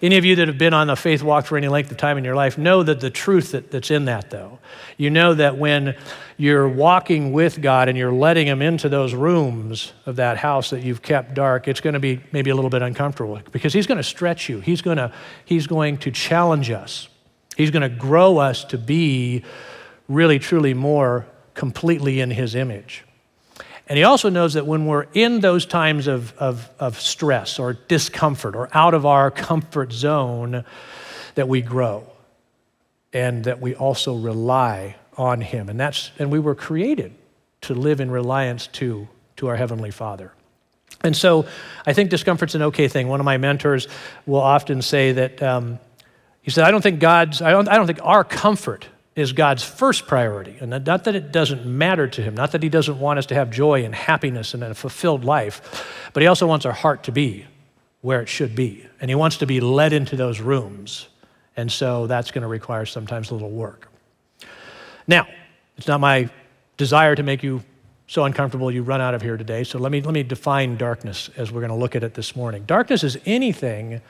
Any 0.03 0.19
of 0.19 0.25
you 0.25 0.37
that 0.37 0.49
have 0.49 0.59
been 0.59 0.75
on 0.75 0.91
a 0.91 0.97
faith 0.97 1.23
walk 1.23 1.47
for 1.47 1.57
any 1.57 1.69
length 1.69 1.91
of 1.91 1.97
time 1.97 2.19
in 2.19 2.25
your 2.25 2.35
life 2.35 2.59
know 2.59 2.83
that 2.83 3.01
the 3.01 3.09
truth 3.09 3.53
that, 3.53 3.71
that's 3.71 3.91
in 3.91 4.05
that, 4.05 4.29
though. 4.29 4.59
You 4.99 5.09
know 5.09 5.33
that 5.35 5.57
when 5.57 5.97
you're 6.37 6.69
walking 6.69 7.33
with 7.33 7.63
God 7.63 7.89
and 7.89 7.97
you're 7.97 8.13
letting 8.13 8.47
Him 8.47 8.61
into 8.61 8.91
those 8.91 9.15
rooms 9.15 9.93
of 10.05 10.17
that 10.17 10.37
house 10.37 10.71
that 10.71 10.83
you've 10.83 11.01
kept 11.01 11.35
dark, 11.35 11.69
it's 11.69 11.81
going 11.81 11.95
to 11.95 12.01
be 12.01 12.21
maybe 12.33 12.51
a 12.51 12.55
little 12.55 12.71
bit 12.71 12.83
uncomfortable 12.83 13.41
because 13.51 13.73
He's 13.73 13.87
going 13.87 13.97
to 13.97 14.05
stretch 14.05 14.49
you. 14.49 14.61
He's 14.61 14.83
going 14.83 14.99
to, 14.99 15.13
he's 15.47 15.67
going 15.67 15.97
to 15.99 16.11
challenge 16.11 16.71
us. 16.71 17.09
He's 17.57 17.71
going 17.71 17.83
to 17.83 17.89
grow 17.89 18.39
us 18.39 18.65
to 18.65 18.79
be 18.79 19.43
really, 20.07 20.39
truly 20.39 20.75
more 20.75 21.27
completely 21.59 22.21
in 22.21 22.31
his 22.31 22.55
image. 22.55 23.05
And 23.89 23.97
he 23.97 24.05
also 24.05 24.29
knows 24.29 24.55
that 24.55 24.65
when 24.65 24.87
we're 24.87 25.07
in 25.13 25.41
those 25.41 25.67
times 25.67 26.07
of, 26.07 26.33
of, 26.39 26.71
of 26.79 27.01
stress 27.01 27.59
or 27.59 27.73
discomfort 27.73 28.55
or 28.55 28.69
out 28.73 28.95
of 28.95 29.05
our 29.05 29.33
comfort 29.33 29.93
zone, 29.93 30.65
that 31.35 31.49
we 31.49 31.61
grow 31.61 32.07
and 33.13 33.43
that 33.43 33.61
we 33.61 33.75
also 33.75 34.15
rely 34.15 34.95
on 35.17 35.41
him. 35.41 35.69
And, 35.69 35.81
that's, 35.81 36.13
and 36.21 36.31
we 36.31 36.39
were 36.39 36.55
created 36.55 37.13
to 37.63 37.75
live 37.75 38.01
in 38.01 38.09
reliance 38.09 38.69
to, 38.69 39.09
to 39.39 39.49
our 39.49 39.57
Heavenly 39.57 39.91
Father. 39.91 40.33
And 41.03 41.17
so 41.17 41.45
I 41.85 41.93
think 41.93 42.11
discomfort's 42.11 42.55
an 42.55 42.63
okay 42.63 42.87
thing. 42.87 43.09
One 43.09 43.19
of 43.19 43.25
my 43.25 43.37
mentors 43.37 43.89
will 44.27 44.41
often 44.41 44.81
say 44.81 45.11
that 45.11 45.43
um, 45.43 45.81
he 46.41 46.53
said, 46.53 46.63
I 46.63 46.71
don't 46.71 46.83
think 46.83 47.01
God's, 47.01 47.43
I 47.43 47.51
don't, 47.51 47.69
I 47.69 47.75
don't 47.75 47.89
think 47.89 48.01
our 48.05 48.23
comfort 48.23 48.87
is 49.19 49.33
God's 49.33 49.63
first 49.63 50.07
priority. 50.07 50.57
And 50.61 50.71
not 50.85 51.05
that 51.05 51.15
it 51.15 51.33
doesn't 51.33 51.65
matter 51.65 52.07
to 52.09 52.23
Him, 52.23 52.35
not 52.35 52.53
that 52.53 52.63
He 52.63 52.69
doesn't 52.69 52.99
want 52.99 53.19
us 53.19 53.27
to 53.27 53.35
have 53.35 53.51
joy 53.51 53.85
and 53.85 53.95
happiness 53.95 54.55
and 54.55 54.63
a 54.63 54.75
fulfilled 54.75 55.25
life, 55.25 56.11
but 56.13 56.23
He 56.23 56.27
also 56.27 56.47
wants 56.47 56.67
our 56.67 56.73
heart 56.73 57.05
to 57.05 57.13
be 57.13 57.47
where 58.01 58.21
it 58.21 58.29
should 58.29 58.55
be. 58.55 58.87
And 59.01 59.11
He 59.11 59.15
wants 59.15 59.39
to 59.39 59.47
be 59.47 59.61
led 59.61 59.93
into 59.93 60.17
those 60.17 60.41
rooms. 60.41 61.09
And 61.57 61.73
so 61.73 62.07
that's 62.07 62.31
going 62.31 62.43
to 62.43 62.49
require 62.49 62.87
sometimes 62.87 63.31
a 63.31 63.35
little 63.35 63.51
work. 63.51 63.91
Now, 65.07 65.27
it's 65.77 65.89
not 65.89 66.01
my 66.01 66.29
desire 66.77 67.15
to 67.15 67.23
make 67.23 67.43
you 67.43 67.63
so 68.07 68.25
uncomfortable 68.25 68.71
you 68.71 68.83
run 68.83 69.01
out 69.01 69.15
of 69.15 69.23
here 69.23 69.37
today. 69.37 69.65
So 69.65 69.79
let 69.79 69.93
me, 69.93 70.01
let 70.01 70.15
me 70.15 70.23
define 70.23 70.77
darkness 70.77 71.31
as 71.37 71.51
we're 71.51 71.61
going 71.61 71.71
to 71.71 71.77
look 71.77 71.97
at 71.97 72.03
it 72.03 72.15
this 72.15 72.37
morning. 72.37 72.65
Darkness 72.67 73.05
is 73.05 73.19
anything 73.27 74.01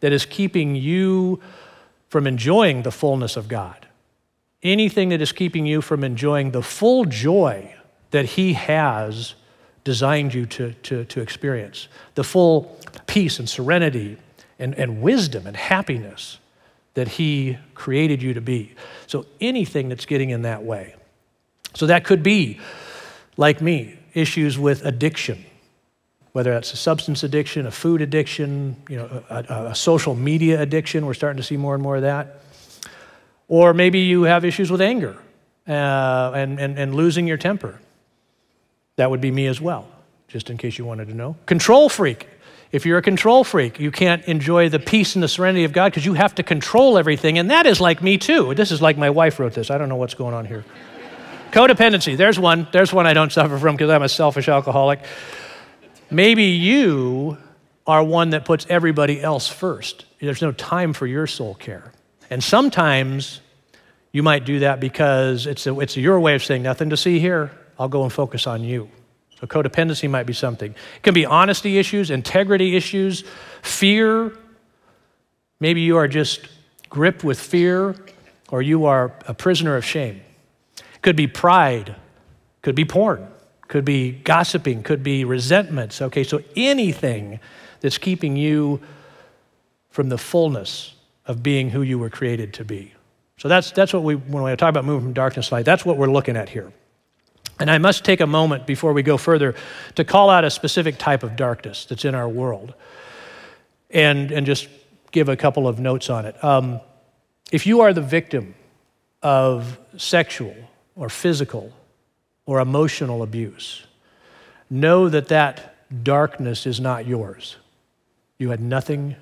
that 0.00 0.12
is 0.12 0.26
keeping 0.26 0.74
you 0.74 1.40
from 2.08 2.26
enjoying 2.26 2.82
the 2.82 2.90
fullness 2.90 3.36
of 3.36 3.48
God 3.48 3.83
anything 4.64 5.10
that 5.10 5.20
is 5.20 5.30
keeping 5.30 5.66
you 5.66 5.82
from 5.82 6.02
enjoying 6.02 6.50
the 6.50 6.62
full 6.62 7.04
joy 7.04 7.72
that 8.10 8.24
He 8.24 8.54
has 8.54 9.34
designed 9.84 10.32
you 10.32 10.46
to, 10.46 10.72
to, 10.72 11.04
to 11.04 11.20
experience, 11.20 11.88
the 12.14 12.24
full 12.24 12.76
peace 13.06 13.38
and 13.38 13.48
serenity 13.48 14.16
and, 14.58 14.74
and 14.76 15.02
wisdom 15.02 15.46
and 15.46 15.56
happiness 15.56 16.38
that 16.94 17.08
He 17.08 17.58
created 17.74 18.22
you 18.22 18.32
to 18.34 18.40
be. 18.40 18.74
So 19.06 19.26
anything 19.40 19.90
that's 19.90 20.06
getting 20.06 20.30
in 20.30 20.42
that 20.42 20.64
way. 20.64 20.94
So 21.74 21.86
that 21.86 22.04
could 22.04 22.22
be, 22.22 22.60
like 23.36 23.60
me, 23.60 23.98
issues 24.14 24.58
with 24.58 24.84
addiction, 24.86 25.44
whether 26.32 26.52
that's 26.52 26.72
a 26.72 26.76
substance 26.76 27.24
addiction, 27.24 27.66
a 27.66 27.70
food 27.70 28.00
addiction, 28.00 28.76
you 28.88 28.96
know, 28.96 29.24
a, 29.28 29.66
a 29.70 29.74
social 29.74 30.14
media 30.14 30.62
addiction. 30.62 31.04
We're 31.04 31.14
starting 31.14 31.36
to 31.36 31.42
see 31.42 31.56
more 31.56 31.74
and 31.74 31.82
more 31.82 31.96
of 31.96 32.02
that 32.02 32.43
or 33.48 33.74
maybe 33.74 34.00
you 34.00 34.22
have 34.22 34.44
issues 34.44 34.70
with 34.70 34.80
anger 34.80 35.16
uh, 35.68 36.32
and, 36.34 36.58
and, 36.58 36.78
and 36.78 36.94
losing 36.94 37.26
your 37.26 37.36
temper. 37.36 37.80
That 38.96 39.10
would 39.10 39.20
be 39.20 39.30
me 39.30 39.46
as 39.46 39.60
well, 39.60 39.88
just 40.28 40.50
in 40.50 40.56
case 40.56 40.78
you 40.78 40.84
wanted 40.84 41.08
to 41.08 41.14
know. 41.14 41.36
Control 41.46 41.88
freak. 41.88 42.28
If 42.70 42.84
you're 42.84 42.98
a 42.98 43.02
control 43.02 43.44
freak, 43.44 43.78
you 43.78 43.92
can't 43.92 44.24
enjoy 44.24 44.68
the 44.68 44.80
peace 44.80 45.14
and 45.14 45.22
the 45.22 45.28
serenity 45.28 45.64
of 45.64 45.72
God 45.72 45.92
because 45.92 46.04
you 46.04 46.14
have 46.14 46.34
to 46.36 46.42
control 46.42 46.98
everything. 46.98 47.38
And 47.38 47.50
that 47.50 47.66
is 47.66 47.80
like 47.80 48.02
me 48.02 48.18
too. 48.18 48.52
This 48.54 48.72
is 48.72 48.82
like 48.82 48.98
my 48.98 49.10
wife 49.10 49.38
wrote 49.38 49.52
this. 49.52 49.70
I 49.70 49.78
don't 49.78 49.88
know 49.88 49.96
what's 49.96 50.14
going 50.14 50.34
on 50.34 50.44
here. 50.44 50.64
Codependency. 51.52 52.16
There's 52.16 52.36
one. 52.36 52.66
There's 52.72 52.92
one 52.92 53.06
I 53.06 53.14
don't 53.14 53.30
suffer 53.30 53.58
from 53.58 53.76
because 53.76 53.90
I'm 53.90 54.02
a 54.02 54.08
selfish 54.08 54.48
alcoholic. 54.48 55.04
Maybe 56.10 56.46
you 56.46 57.38
are 57.86 58.02
one 58.02 58.30
that 58.30 58.44
puts 58.44 58.66
everybody 58.68 59.22
else 59.22 59.46
first. 59.46 60.04
There's 60.20 60.42
no 60.42 60.50
time 60.50 60.94
for 60.94 61.06
your 61.06 61.28
soul 61.28 61.54
care. 61.54 61.93
And 62.30 62.42
sometimes 62.42 63.40
You 64.14 64.22
might 64.22 64.44
do 64.44 64.60
that 64.60 64.78
because 64.78 65.48
it's, 65.48 65.66
a, 65.66 65.80
it's 65.80 65.96
your 65.96 66.20
way 66.20 66.36
of 66.36 66.44
saying, 66.44 66.62
nothing 66.62 66.90
to 66.90 66.96
see 66.96 67.18
here. 67.18 67.50
I'll 67.80 67.88
go 67.88 68.04
and 68.04 68.12
focus 68.12 68.46
on 68.46 68.62
you. 68.62 68.88
So 69.40 69.48
codependency 69.48 70.08
might 70.08 70.22
be 70.22 70.32
something. 70.32 70.70
It 70.70 71.02
can 71.02 71.14
be 71.14 71.26
honesty 71.26 71.78
issues, 71.78 72.12
integrity 72.12 72.76
issues, 72.76 73.24
fear. 73.62 74.38
Maybe 75.58 75.80
you 75.80 75.96
are 75.96 76.06
just 76.06 76.46
gripped 76.88 77.24
with 77.24 77.40
fear, 77.40 77.96
or 78.52 78.62
you 78.62 78.84
are 78.84 79.12
a 79.26 79.34
prisoner 79.34 79.74
of 79.76 79.84
shame. 79.84 80.22
It 80.78 81.02
could 81.02 81.16
be 81.16 81.26
pride, 81.26 81.96
could 82.62 82.76
be 82.76 82.84
porn, 82.84 83.26
could 83.66 83.84
be 83.84 84.12
gossiping, 84.12 84.84
could 84.84 85.02
be 85.02 85.24
resentments. 85.24 86.00
Okay, 86.00 86.22
so 86.22 86.40
anything 86.54 87.40
that's 87.80 87.98
keeping 87.98 88.36
you 88.36 88.80
from 89.90 90.08
the 90.08 90.18
fullness 90.18 90.94
of 91.26 91.42
being 91.42 91.70
who 91.70 91.82
you 91.82 91.98
were 91.98 92.10
created 92.10 92.54
to 92.54 92.64
be. 92.64 92.92
So 93.38 93.48
that's, 93.48 93.72
that's 93.72 93.92
what 93.92 94.02
we, 94.02 94.14
when 94.14 94.42
we 94.42 94.54
talk 94.56 94.68
about 94.68 94.84
moving 94.84 95.06
from 95.06 95.12
darkness 95.12 95.48
to 95.48 95.54
light, 95.54 95.64
that's 95.64 95.84
what 95.84 95.96
we're 95.96 96.10
looking 96.10 96.36
at 96.36 96.48
here. 96.48 96.72
And 97.60 97.70
I 97.70 97.78
must 97.78 98.04
take 98.04 98.20
a 98.20 98.26
moment 98.26 98.66
before 98.66 98.92
we 98.92 99.02
go 99.02 99.16
further 99.16 99.54
to 99.94 100.04
call 100.04 100.30
out 100.30 100.44
a 100.44 100.50
specific 100.50 100.98
type 100.98 101.22
of 101.22 101.36
darkness 101.36 101.84
that's 101.84 102.04
in 102.04 102.14
our 102.14 102.28
world 102.28 102.74
and, 103.90 104.32
and 104.32 104.44
just 104.44 104.68
give 105.12 105.28
a 105.28 105.36
couple 105.36 105.68
of 105.68 105.78
notes 105.78 106.10
on 106.10 106.26
it. 106.26 106.42
Um, 106.42 106.80
if 107.52 107.66
you 107.66 107.82
are 107.82 107.92
the 107.92 108.02
victim 108.02 108.54
of 109.22 109.78
sexual 109.96 110.54
or 110.96 111.08
physical 111.08 111.72
or 112.46 112.60
emotional 112.60 113.22
abuse, 113.22 113.86
know 114.68 115.08
that 115.08 115.28
that 115.28 115.76
darkness 116.02 116.66
is 116.66 116.80
not 116.80 117.06
yours. 117.06 117.56
You 118.38 118.50
had 118.50 118.60
nothing 118.60 119.14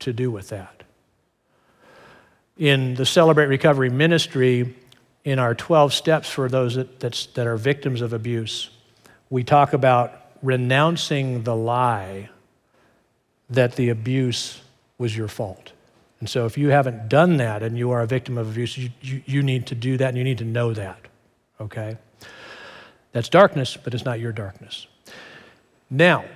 to 0.00 0.12
do 0.12 0.30
with 0.30 0.48
that. 0.48 0.81
In 2.62 2.94
the 2.94 3.04
Celebrate 3.04 3.46
Recovery 3.46 3.90
ministry, 3.90 4.72
in 5.24 5.40
our 5.40 5.52
12 5.52 5.92
steps 5.92 6.28
for 6.30 6.48
those 6.48 6.76
that, 6.76 7.00
that 7.00 7.44
are 7.44 7.56
victims 7.56 8.00
of 8.00 8.12
abuse, 8.12 8.70
we 9.30 9.42
talk 9.42 9.72
about 9.72 10.14
renouncing 10.42 11.42
the 11.42 11.56
lie 11.56 12.30
that 13.50 13.74
the 13.74 13.88
abuse 13.88 14.60
was 14.96 15.16
your 15.16 15.26
fault. 15.26 15.72
And 16.20 16.30
so, 16.30 16.46
if 16.46 16.56
you 16.56 16.68
haven't 16.68 17.08
done 17.08 17.38
that 17.38 17.64
and 17.64 17.76
you 17.76 17.90
are 17.90 18.00
a 18.00 18.06
victim 18.06 18.38
of 18.38 18.50
abuse, 18.50 18.78
you, 18.78 18.90
you, 19.00 19.22
you, 19.26 19.42
need 19.42 19.66
to 19.66 19.74
do 19.74 19.96
that 19.96 20.10
and 20.10 20.16
you 20.16 20.22
need 20.22 20.38
to 20.38 20.44
know 20.44 20.72
that, 20.72 21.00
okay? 21.60 21.96
That's 23.10 23.28
darkness, 23.28 23.76
but 23.76 23.92
it's 23.92 24.04
not 24.04 24.20
your 24.20 24.30
darkness. 24.30 24.86
Now, 25.90 26.26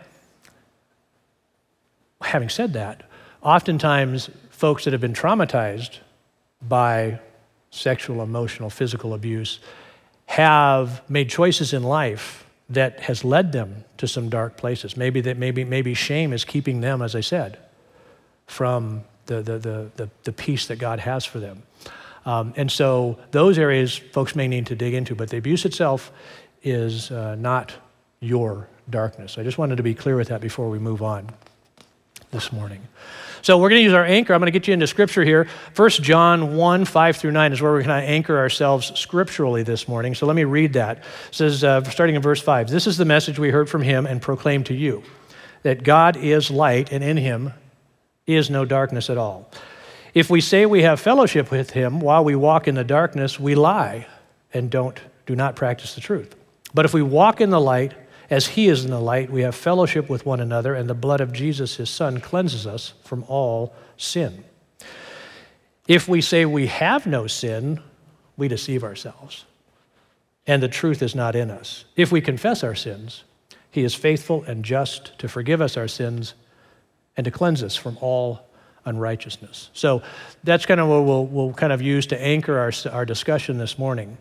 having 2.21 2.49
said 2.49 2.73
that, 2.73 3.05
oftentimes 3.43 4.29
folks 4.51 4.87
that 4.87 4.93
have 4.93 5.01
been 5.01 5.15
traumatized 5.15 6.01
by 6.69 7.21
sexual, 7.71 8.23
emotional, 8.23 8.71
physical 8.71 9.15
abuse 9.15 9.61
have 10.27 11.09
made 11.09 11.29
choices 11.29 11.73
in 11.73 11.83
life 11.83 12.45
that 12.69 13.01
has 13.01 13.25
led 13.25 13.53
them 13.53 13.85
to 13.99 14.09
some 14.09 14.29
dark 14.29 14.57
places. 14.57 14.97
Maybe 14.97 15.21
that 15.21 15.37
maybe 15.37 15.65
maybe 15.65 15.95
shame 15.95 16.33
is 16.33 16.45
keeping 16.45 16.81
them, 16.81 17.01
as 17.01 17.15
I 17.15 17.21
said, 17.21 17.59
from 18.47 19.05
the 19.27 19.43
the 19.43 19.59
the 19.59 19.91
the, 19.97 20.11
the 20.25 20.33
peace 20.33 20.67
that 20.67 20.77
God 20.77 20.99
has 21.01 21.25
for 21.25 21.39
them. 21.39 21.63
Um, 22.25 22.55
and 22.57 22.71
so 22.73 23.19
those 23.31 23.57
areas 23.57 23.97
folks 23.97 24.35
may 24.35 24.49
need 24.49 24.67
to 24.67 24.75
dig 24.75 24.95
into, 24.95 25.15
but 25.15 25.31
the 25.31 25.37
abuse 25.37 25.65
itself 25.65 26.11
is 26.63 27.13
uh, 27.13 27.37
not 27.37 27.73
your 28.19 28.69
darkness. 28.91 29.39
I 29.39 29.45
just 29.45 29.59
wanted 29.59 29.77
to 29.77 29.85
be 29.85 29.95
clear 29.95 30.17
with 30.17 30.29
that 30.29 30.41
before 30.41 30.69
we 30.69 30.81
move 30.81 31.03
on 31.03 31.31
this 32.31 32.53
morning. 32.53 32.81
So 33.43 33.59
we're 33.59 33.69
going 33.69 33.81
to 33.81 33.85
use 33.85 33.93
our 33.93 34.05
anchor. 34.05 34.35
I'm 34.35 34.41
going 34.41 34.53
to 34.53 34.59
get 34.59 34.67
you 34.67 34.75
into 34.75 34.87
scripture 34.87 35.23
here. 35.23 35.47
1 35.77 35.91
John 35.91 36.57
1, 36.57 36.85
5 36.85 37.17
through 37.17 37.31
9 37.31 37.53
is 37.53 37.63
where 37.63 37.71
we're 37.71 37.85
going 37.85 38.01
to 38.01 38.09
anchor 38.09 38.37
ourselves 38.37 38.99
scripturally 38.99 39.63
this 39.63 39.87
morning. 39.87 40.15
So 40.15 40.27
let 40.27 40.35
me 40.35 40.45
read 40.45 40.73
that. 40.73 40.99
It 40.99 41.05
says, 41.31 41.63
uh, 41.63 41.85
starting 41.85 42.17
in 42.17 42.23
verse 42.23 42.43
5, 42.43 42.69
This 42.69 42.87
is 42.87 42.97
the 42.97 43.05
message 43.05 43.39
we 43.39 43.51
heard 43.51 43.71
from 43.71 43.83
him 43.83 44.05
and 44.05 44.21
proclaimed 44.21 44.67
to 44.67 44.75
you 44.75 45.03
that 45.63 45.83
God 45.83 46.17
is 46.17 46.51
light, 46.51 46.93
and 46.93 47.03
in 47.03 47.17
him 47.17 47.53
is 48.27 48.51
no 48.51 48.65
darkness 48.65 49.11
at 49.11 49.19
all. 49.19 49.51
If 50.15 50.31
we 50.31 50.41
say 50.41 50.65
we 50.65 50.83
have 50.83 51.01
fellowship 51.01 51.51
with 51.51 51.71
him 51.71 52.01
while 52.01 52.25
we 52.25 52.35
walk 52.35 52.69
in 52.69 52.75
the 52.75 52.85
darkness, 52.85 53.39
we 53.39 53.55
lie 53.55 54.07
and 54.55 54.71
don't 54.71 54.99
do 55.27 55.37
not 55.37 55.57
practice 55.57 55.95
the 55.95 56.01
truth. 56.01 56.35
But 56.73 56.85
if 56.85 56.95
we 56.95 57.03
walk 57.03 57.41
in 57.41 57.51
the 57.51 57.61
light, 57.61 57.95
as 58.29 58.49
he 58.49 58.69
is 58.69 58.85
in 58.85 58.91
the 58.91 59.01
light, 59.01 59.31
we 59.31 59.43
have 59.43 59.55
fellowship 59.55 60.09
with 60.09 60.27
one 60.27 60.41
another, 60.41 60.75
and 60.75 60.91
the 60.91 60.95
blood 60.95 61.21
of 61.21 61.33
Jesus, 61.33 61.77
his 61.77 61.91
son, 61.91 62.21
cleanses 62.21 62.67
us 62.67 62.95
from 63.05 63.25
all 63.29 63.75
sin. 63.97 64.45
If 65.87 66.09
we 66.09 66.21
say 66.21 66.45
we 66.45 66.67
have 66.67 67.07
no 67.07 67.27
sin, 67.27 67.81
we 68.37 68.49
deceive 68.49 68.83
ourselves, 68.83 69.45
and 70.47 70.63
the 70.63 70.69
truth 70.69 71.03
is 71.03 71.15
not 71.15 71.37
in 71.37 71.51
us. 71.51 71.85
If 71.95 72.11
we 72.11 72.21
confess 72.21 72.65
our 72.65 72.75
sins, 72.75 73.25
he 73.71 73.85
is 73.85 73.95
faithful 73.95 74.43
and 74.45 74.65
just 74.65 75.19
to 75.19 75.29
forgive 75.29 75.61
us 75.61 75.77
our 75.77 75.89
sins 75.89 76.35
and 77.17 77.25
to 77.25 77.31
cleanse 77.31 77.63
us 77.63 77.77
from 77.77 77.97
all 78.01 78.41
unrighteousness. 78.85 79.71
So 79.73 80.03
that's 80.45 80.67
kind 80.67 80.81
of 80.81 80.89
what 80.89 81.05
we'll, 81.05 81.27
we'll 81.27 81.53
kind 81.53 81.73
of 81.73 81.83
use 81.83 82.07
to 82.07 82.21
anchor 82.21 82.59
our, 82.59 82.73
our 82.91 83.05
discussion 83.05 83.59
this 83.59 83.79
morning. 83.79 84.17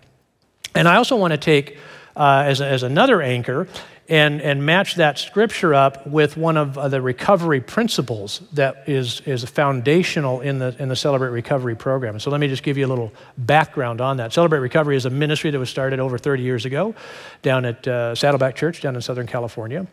And 0.73 0.87
I 0.87 0.97
also 0.97 1.15
want 1.15 1.31
to 1.31 1.37
take 1.37 1.77
uh, 2.15 2.43
as, 2.45 2.61
as 2.61 2.83
another 2.83 3.21
anchor 3.21 3.67
and, 4.07 4.39
and 4.41 4.63
match 4.63 4.95
that 4.95 5.17
scripture 5.17 5.73
up 5.73 6.05
with 6.05 6.37
one 6.37 6.57
of 6.57 6.77
uh, 6.77 6.87
the 6.87 7.01
recovery 7.01 7.59
principles 7.59 8.41
that 8.53 8.87
is, 8.87 9.21
is 9.21 9.43
foundational 9.45 10.41
in 10.41 10.59
the, 10.59 10.75
in 10.77 10.89
the 10.89 10.95
Celebrate 10.95 11.29
Recovery 11.29 11.75
program. 11.75 12.19
So 12.19 12.29
let 12.29 12.39
me 12.39 12.47
just 12.47 12.61
give 12.61 12.77
you 12.77 12.85
a 12.85 12.87
little 12.87 13.11
background 13.37 14.01
on 14.01 14.17
that. 14.17 14.31
Celebrate 14.31 14.59
Recovery 14.59 14.95
is 14.95 15.05
a 15.05 15.09
ministry 15.09 15.49
that 15.49 15.57
was 15.57 15.71
started 15.71 15.99
over 15.99 16.19
30 16.19 16.43
years 16.43 16.65
ago 16.65 16.93
down 17.41 17.65
at 17.65 17.87
uh, 17.87 18.13
Saddleback 18.13 18.55
Church 18.55 18.81
down 18.81 18.95
in 18.95 19.01
Southern 19.01 19.25
California. 19.25 19.87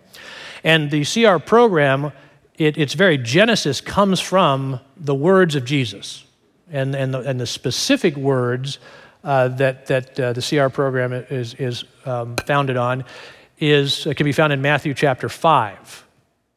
And 0.62 0.90
the 0.90 1.04
CR 1.07 1.38
program, 1.38 2.12
it, 2.59 2.76
its 2.76 2.92
very 2.92 3.16
genesis 3.16 3.81
comes 3.81 4.21
from 4.21 4.78
the 4.99 5.14
words 5.14 5.54
of 5.54 5.64
Jesus 5.64 6.25
and, 6.71 6.95
and, 6.95 7.14
the, 7.14 7.21
and 7.21 7.40
the 7.40 7.47
specific 7.47 8.16
words 8.16 8.78
uh, 9.25 9.49
that, 9.49 9.87
that 9.87 10.21
uh, 10.21 10.33
the 10.35 10.42
CR 10.42 10.69
program 10.69 11.12
is, 11.12 11.54
is 11.54 11.85
um, 12.04 12.37
founded 12.47 12.76
on 12.76 13.04
is, 13.62 14.09
can 14.16 14.25
be 14.25 14.33
found 14.33 14.52
in 14.52 14.61
Matthew 14.61 14.92
chapter 14.92 15.28
5, 15.28 16.04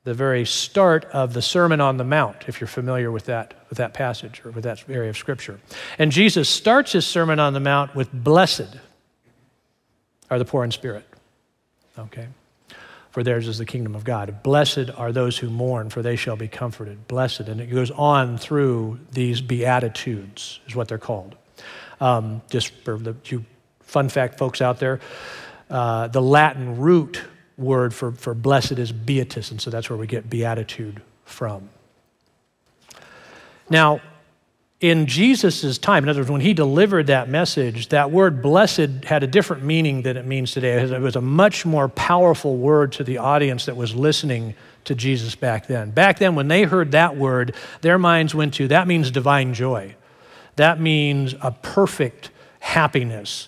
the 0.06 0.14
very 0.16 0.44
start 0.44 1.06
of 1.06 1.34
the 1.34 1.42
Sermon 1.42 1.80
on 1.80 1.98
the 1.98 2.04
Mount, 2.04 2.46
if 2.48 2.60
you're 2.60 2.68
familiar 2.68 3.12
with 3.12 3.26
that, 3.26 3.54
with 3.70 3.78
that 3.78 3.94
passage 3.94 4.42
or 4.44 4.50
with 4.52 4.64
that 4.64 4.84
area 4.90 5.12
of 5.12 5.18
Scripture. 5.18 5.60
And 6.00 6.12
Jesus 6.12 6.50
starts 6.50 6.94
his 6.94 7.06
Sermon 7.06 7.40
on 7.40 7.54
the 7.54 7.60
Mount 7.60 7.94
with, 7.96 8.12
Blessed 8.12 8.78
are 10.32 10.40
the 10.40 10.46
poor 10.46 10.64
in 10.64 10.72
spirit. 10.72 11.06
Okay? 11.98 12.28
For 13.12 13.24
theirs 13.24 13.48
is 13.48 13.60
the 13.60 13.66
kingdom 13.66 13.96
of 13.96 14.04
God. 14.04 14.42
Blessed 14.42 14.90
are 14.98 15.12
those 15.12 15.38
who 15.38 15.50
mourn, 15.50 15.92
for 15.92 16.02
they 16.02 16.16
shall 16.16 16.36
be 16.36 16.48
comforted. 16.48 17.08
Blessed. 17.08 17.42
And 17.42 17.62
it 17.62 17.68
goes 17.68 17.92
on 17.92 18.40
through 18.40 19.00
these 19.12 19.42
Beatitudes, 19.42 20.60
is 20.68 20.76
what 20.76 20.88
they're 20.88 20.98
called. 20.98 21.36
Um, 22.02 22.42
just 22.50 22.74
for 22.84 22.98
the 22.98 23.16
you 23.26 23.46
fun 23.82 24.10
fact 24.10 24.38
folks 24.38 24.60
out 24.60 24.80
there, 24.80 25.00
uh, 25.70 26.08
the 26.08 26.22
Latin 26.22 26.80
root 26.80 27.22
word 27.58 27.94
for, 27.94 28.12
for 28.12 28.34
blessed 28.34 28.74
is 28.74 28.92
beatus, 28.92 29.52
and 29.52 29.62
so 29.62 29.70
that's 29.70 29.90
where 29.90 29.98
we 29.98 30.08
get 30.08 30.30
beatitude 30.30 31.02
from. 31.24 31.70
Now, 33.70 34.02
in 34.82 35.08
Jesus' 35.08 35.78
time, 35.78 36.04
in 36.04 36.10
other 36.10 36.20
words, 36.20 36.30
when 36.30 36.42
he 36.42 36.54
delivered 36.54 37.08
that 37.08 37.30
message, 37.30 37.90
that 37.90 38.12
word 38.12 38.42
blessed 38.42 39.06
had 39.06 39.24
a 39.24 39.28
different 39.28 39.64
meaning 39.64 40.02
than 40.02 40.18
it 40.18 40.26
means 40.26 40.52
today. 40.52 40.74
It 40.74 41.02
was 41.02 41.16
a 41.16 41.22
much 41.22 41.66
more 41.66 41.88
powerful 41.88 42.58
word 42.58 42.92
to 42.94 43.04
the 43.04 43.18
audience 43.18 43.66
that 43.66 43.78
was 43.78 43.96
listening 43.96 44.54
to 44.84 44.94
Jesus 44.94 45.34
back 45.34 45.68
then. 45.68 45.92
Back 45.92 46.20
then, 46.20 46.36
when 46.36 46.50
they 46.50 46.64
heard 46.64 46.92
that 46.92 47.16
word, 47.16 47.56
their 47.82 47.98
minds 47.98 48.36
went 48.36 48.54
to 48.56 48.68
that 48.68 48.88
means 48.88 49.10
divine 49.12 49.54
joy. 49.54 49.96
That 50.58 50.80
means 50.80 51.34
a 51.42 51.52
perfect 51.52 52.30
happiness 52.60 53.48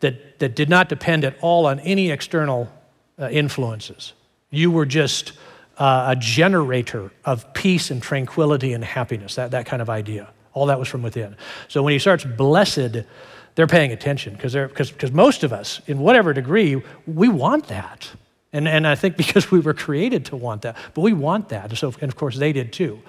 that, 0.00 0.38
that 0.38 0.54
did 0.56 0.68
not 0.68 0.88
depend 0.88 1.24
at 1.24 1.36
all 1.40 1.66
on 1.66 1.80
any 1.80 2.10
external 2.10 2.70
uh, 3.18 3.28
influences. 3.30 4.12
You 4.50 4.70
were 4.70 4.86
just 4.86 5.32
uh, 5.78 6.06
a 6.08 6.16
generator 6.16 7.10
of 7.24 7.52
peace 7.54 7.90
and 7.90 8.02
tranquility 8.02 8.72
and 8.72 8.84
happiness, 8.84 9.34
that, 9.36 9.50
that 9.52 9.66
kind 9.66 9.82
of 9.82 9.90
idea. 9.90 10.28
All 10.52 10.66
that 10.66 10.78
was 10.78 10.88
from 10.88 11.02
within. 11.02 11.36
So 11.68 11.82
when 11.82 11.92
he 11.92 11.98
starts 11.98 12.24
blessed, 12.24 13.04
they're 13.54 13.66
paying 13.66 13.92
attention 13.92 14.34
because 14.34 15.12
most 15.12 15.42
of 15.42 15.52
us, 15.52 15.80
in 15.86 15.98
whatever 15.98 16.32
degree, 16.32 16.80
we 17.06 17.28
want 17.28 17.66
that. 17.68 18.08
And, 18.52 18.68
and 18.68 18.86
I 18.86 18.94
think 18.94 19.16
because 19.18 19.50
we 19.50 19.60
were 19.60 19.74
created 19.74 20.26
to 20.26 20.36
want 20.36 20.62
that, 20.62 20.76
but 20.94 21.00
we 21.00 21.12
want 21.12 21.48
that. 21.50 21.76
So, 21.76 21.92
and 22.00 22.10
of 22.10 22.16
course, 22.16 22.36
they 22.36 22.52
did 22.52 22.72
too. 22.72 23.02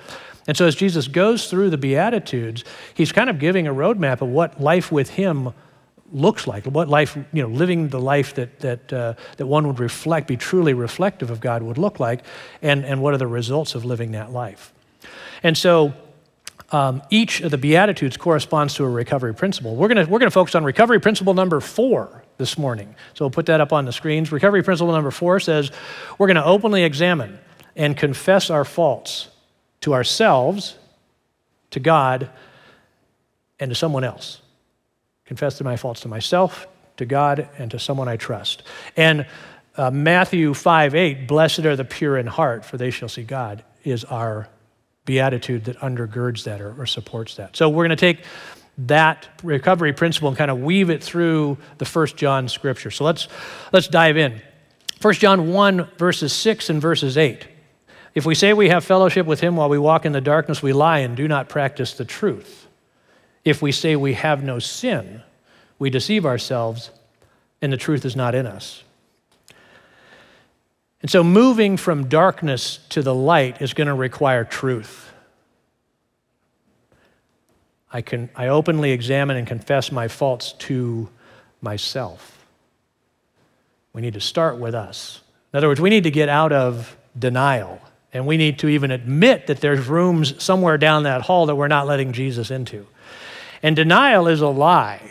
And 0.48 0.56
so 0.56 0.68
as 0.68 0.76
Jesus 0.76 1.08
goes 1.08 1.50
through 1.50 1.72
the 1.72 1.78
Beatitudes, 1.78 2.64
he's 2.94 3.12
kind 3.12 3.30
of 3.30 3.40
giving 3.40 3.68
a 3.68 3.74
roadmap 3.74 4.22
of 4.22 4.30
what 4.30 4.62
life 4.62 4.92
with 4.92 5.10
him 5.10 5.54
looks 6.12 6.48
like, 6.48 6.66
what 6.66 6.88
life, 6.88 7.18
you 7.34 7.42
know, 7.42 7.48
living 7.48 7.90
the 7.90 8.00
life 8.00 8.36
that, 8.36 8.60
that, 8.60 8.94
uh, 8.94 9.14
that 9.38 9.48
one 9.48 9.68
would 9.68 9.80
reflect, 9.80 10.28
be 10.28 10.38
truly 10.38 10.74
reflective 10.74 11.30
of 11.32 11.40
God 11.40 11.64
would 11.64 11.78
look 11.78 12.00
like, 12.00 12.24
and, 12.62 12.86
and 12.86 13.02
what 13.02 13.14
are 13.14 13.18
the 13.18 13.28
results 13.28 13.76
of 13.76 13.86
living 13.86 14.12
that 14.12 14.32
life. 14.32 14.72
And 15.44 15.58
so 15.58 15.94
um, 16.72 17.02
each 17.10 17.42
of 17.42 17.52
the 17.52 17.58
Beatitudes 17.58 18.18
corresponds 18.18 18.74
to 18.76 18.84
a 18.84 18.90
recovery 18.90 19.34
principle. 19.34 19.76
We're 19.76 19.88
going 19.88 20.08
we're 20.10 20.20
to 20.20 20.32
focus 20.32 20.56
on 20.56 20.64
recovery 20.64 21.00
principle 21.00 21.34
number 21.34 21.60
four 21.60 22.24
this 22.38 22.58
morning. 22.58 22.96
So 23.14 23.26
we'll 23.26 23.32
put 23.32 23.46
that 23.48 23.62
up 23.62 23.72
on 23.72 23.86
the 23.86 23.94
screens. 23.94 24.32
Recovery 24.32 24.64
principle 24.64 24.94
number 24.94 25.12
four 25.12 25.40
says 25.40 25.72
we're 26.18 26.28
going 26.28 26.36
to 26.36 26.46
openly 26.46 26.84
examine 26.84 27.40
and 27.76 27.96
confess 27.96 28.50
our 28.50 28.66
faults 28.66 29.30
to 29.82 29.94
ourselves, 29.94 30.78
to 31.72 31.80
God, 31.80 32.30
and 33.60 33.70
to 33.70 33.76
someone 33.76 34.04
else. 34.04 34.42
Confess 35.26 35.62
my 35.62 35.76
faults 35.76 36.02
to 36.02 36.08
myself, 36.08 36.68
to 36.98 37.06
God, 37.06 37.50
and 37.58 37.72
to 37.72 37.80
someone 37.80 38.08
I 38.08 38.18
trust. 38.18 38.64
And 38.96 39.26
uh, 39.76 39.92
Matthew 39.92 40.54
5 40.54 40.96
8, 40.96 41.28
blessed 41.28 41.60
are 41.66 41.76
the 41.76 41.86
pure 41.86 42.18
in 42.18 42.28
heart, 42.28 42.64
for 42.64 42.78
they 42.78 42.92
shall 42.92 43.10
see 43.10 43.24
God, 43.24 43.64
is 43.84 44.04
our 44.06 44.48
beatitude 45.06 45.66
that 45.66 45.78
undergirds 45.80 46.44
that 46.44 46.62
or, 46.62 46.80
or 46.80 46.86
supports 46.86 47.36
that. 47.36 47.56
So 47.56 47.70
we're 47.70 47.88
going 47.88 47.90
to 47.90 47.96
take 47.96 48.24
that 48.78 49.28
recovery 49.44 49.94
principle 49.94 50.28
and 50.28 50.38
kind 50.38 50.52
of 50.52 50.60
weave 50.60 50.90
it 50.90 51.04
through 51.04 51.58
the 51.78 51.86
first 51.86 52.18
John 52.18 52.48
scripture. 52.48 52.92
So 52.92 53.04
let's 53.06 53.28
let's 53.72 53.88
dive 53.88 54.18
in. 54.18 54.42
First 55.00 55.22
John 55.22 55.54
1 55.54 55.90
verses 55.98 56.34
6 56.34 56.70
and 56.70 56.82
verses 56.82 57.18
8. 57.18 57.48
If 58.16 58.26
we 58.26 58.36
say 58.36 58.54
we 58.54 58.70
have 58.70 58.84
fellowship 58.84 59.26
with 59.26 59.42
him 59.42 59.56
while 59.56 59.70
we 59.70 59.78
walk 59.78 60.06
in 60.06 60.12
the 60.12 60.22
darkness, 60.22 60.62
we 60.64 60.74
lie 60.74 61.00
and 61.00 61.16
do 61.16 61.28
not 61.28 61.50
practice 61.50 61.94
the 61.94 62.06
truth. 62.06 62.65
If 63.46 63.62
we 63.62 63.72
say 63.72 63.96
we 63.96 64.14
have 64.14 64.44
no 64.44 64.60
sin, 64.60 65.22
we 65.80 65.90
deceive 65.90 66.26
ourselves 66.26 66.90
and 67.62 67.72
the 67.72 67.78
truth 67.78 68.04
is 68.04 68.16
not 68.16 68.36
in 68.36 68.46
us. 68.46 68.84
And 71.02 71.12
so, 71.12 71.24
moving 71.24 71.78
from 71.78 72.10
darkness 72.10 72.80
to 72.90 73.04
the 73.04 73.14
light 73.14 73.62
is 73.62 73.74
going 73.74 73.88
to 73.88 73.94
require 73.94 74.44
truth. 74.44 75.12
I, 77.92 78.02
can, 78.02 78.30
I 78.36 78.48
openly 78.48 78.92
examine 78.92 79.38
and 79.38 79.48
confess 79.48 79.92
my 79.92 80.08
faults 80.08 80.54
to 80.54 81.08
myself. 81.62 82.46
We 83.94 84.02
need 84.02 84.16
to 84.16 84.20
start 84.20 84.58
with 84.58 84.76
us. 84.76 85.22
In 85.54 85.58
other 85.58 85.68
words, 85.68 85.80
we 85.80 85.90
need 85.90 86.04
to 86.04 86.12
get 86.12 86.28
out 86.28 86.52
of 86.52 86.98
denial, 87.18 87.80
and 88.12 88.26
we 88.26 88.36
need 88.36 88.60
to 88.60 88.68
even 88.68 88.92
admit 88.92 89.48
that 89.48 89.62
there's 89.62 89.88
rooms 89.88 90.44
somewhere 90.44 90.78
down 90.78 91.04
that 91.04 91.22
hall 91.22 91.46
that 91.46 91.56
we're 91.56 91.68
not 91.68 91.88
letting 91.88 92.12
Jesus 92.12 92.52
into. 92.52 92.86
And 93.66 93.76
denial 93.76 94.28
is 94.28 94.42
a 94.42 94.48
lie, 94.48 95.02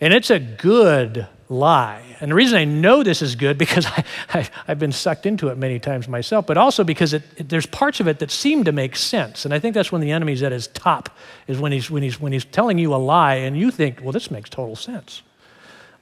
and 0.00 0.12
it's 0.12 0.28
a 0.28 0.40
good 0.40 1.28
lie. 1.48 2.02
And 2.18 2.32
the 2.32 2.34
reason 2.34 2.58
I 2.58 2.64
know 2.64 3.04
this 3.04 3.22
is 3.22 3.36
good 3.36 3.56
because 3.64 3.86
I, 3.86 4.04
I, 4.34 4.48
have 4.66 4.80
been 4.80 4.90
sucked 4.90 5.24
into 5.24 5.50
it 5.50 5.56
many 5.56 5.78
times 5.78 6.08
myself, 6.08 6.48
but 6.48 6.56
also 6.56 6.82
because 6.82 7.14
it, 7.14 7.22
it, 7.36 7.48
there's 7.48 7.64
parts 7.64 8.00
of 8.00 8.08
it 8.08 8.18
that 8.18 8.32
seem 8.32 8.64
to 8.64 8.72
make 8.72 8.96
sense. 8.96 9.44
And 9.44 9.54
I 9.54 9.60
think 9.60 9.74
that's 9.74 9.92
when 9.92 10.00
the 10.00 10.10
enemy's 10.10 10.42
at 10.42 10.50
his 10.50 10.66
top, 10.66 11.16
is 11.46 11.60
when 11.60 11.70
he's, 11.70 11.92
when, 11.92 12.02
he's, 12.02 12.20
when 12.20 12.32
he's 12.32 12.44
telling 12.44 12.76
you 12.76 12.92
a 12.92 12.96
lie 12.96 13.36
and 13.36 13.56
you 13.56 13.70
think, 13.70 14.00
well, 14.02 14.10
this 14.10 14.32
makes 14.32 14.50
total 14.50 14.74
sense. 14.74 15.22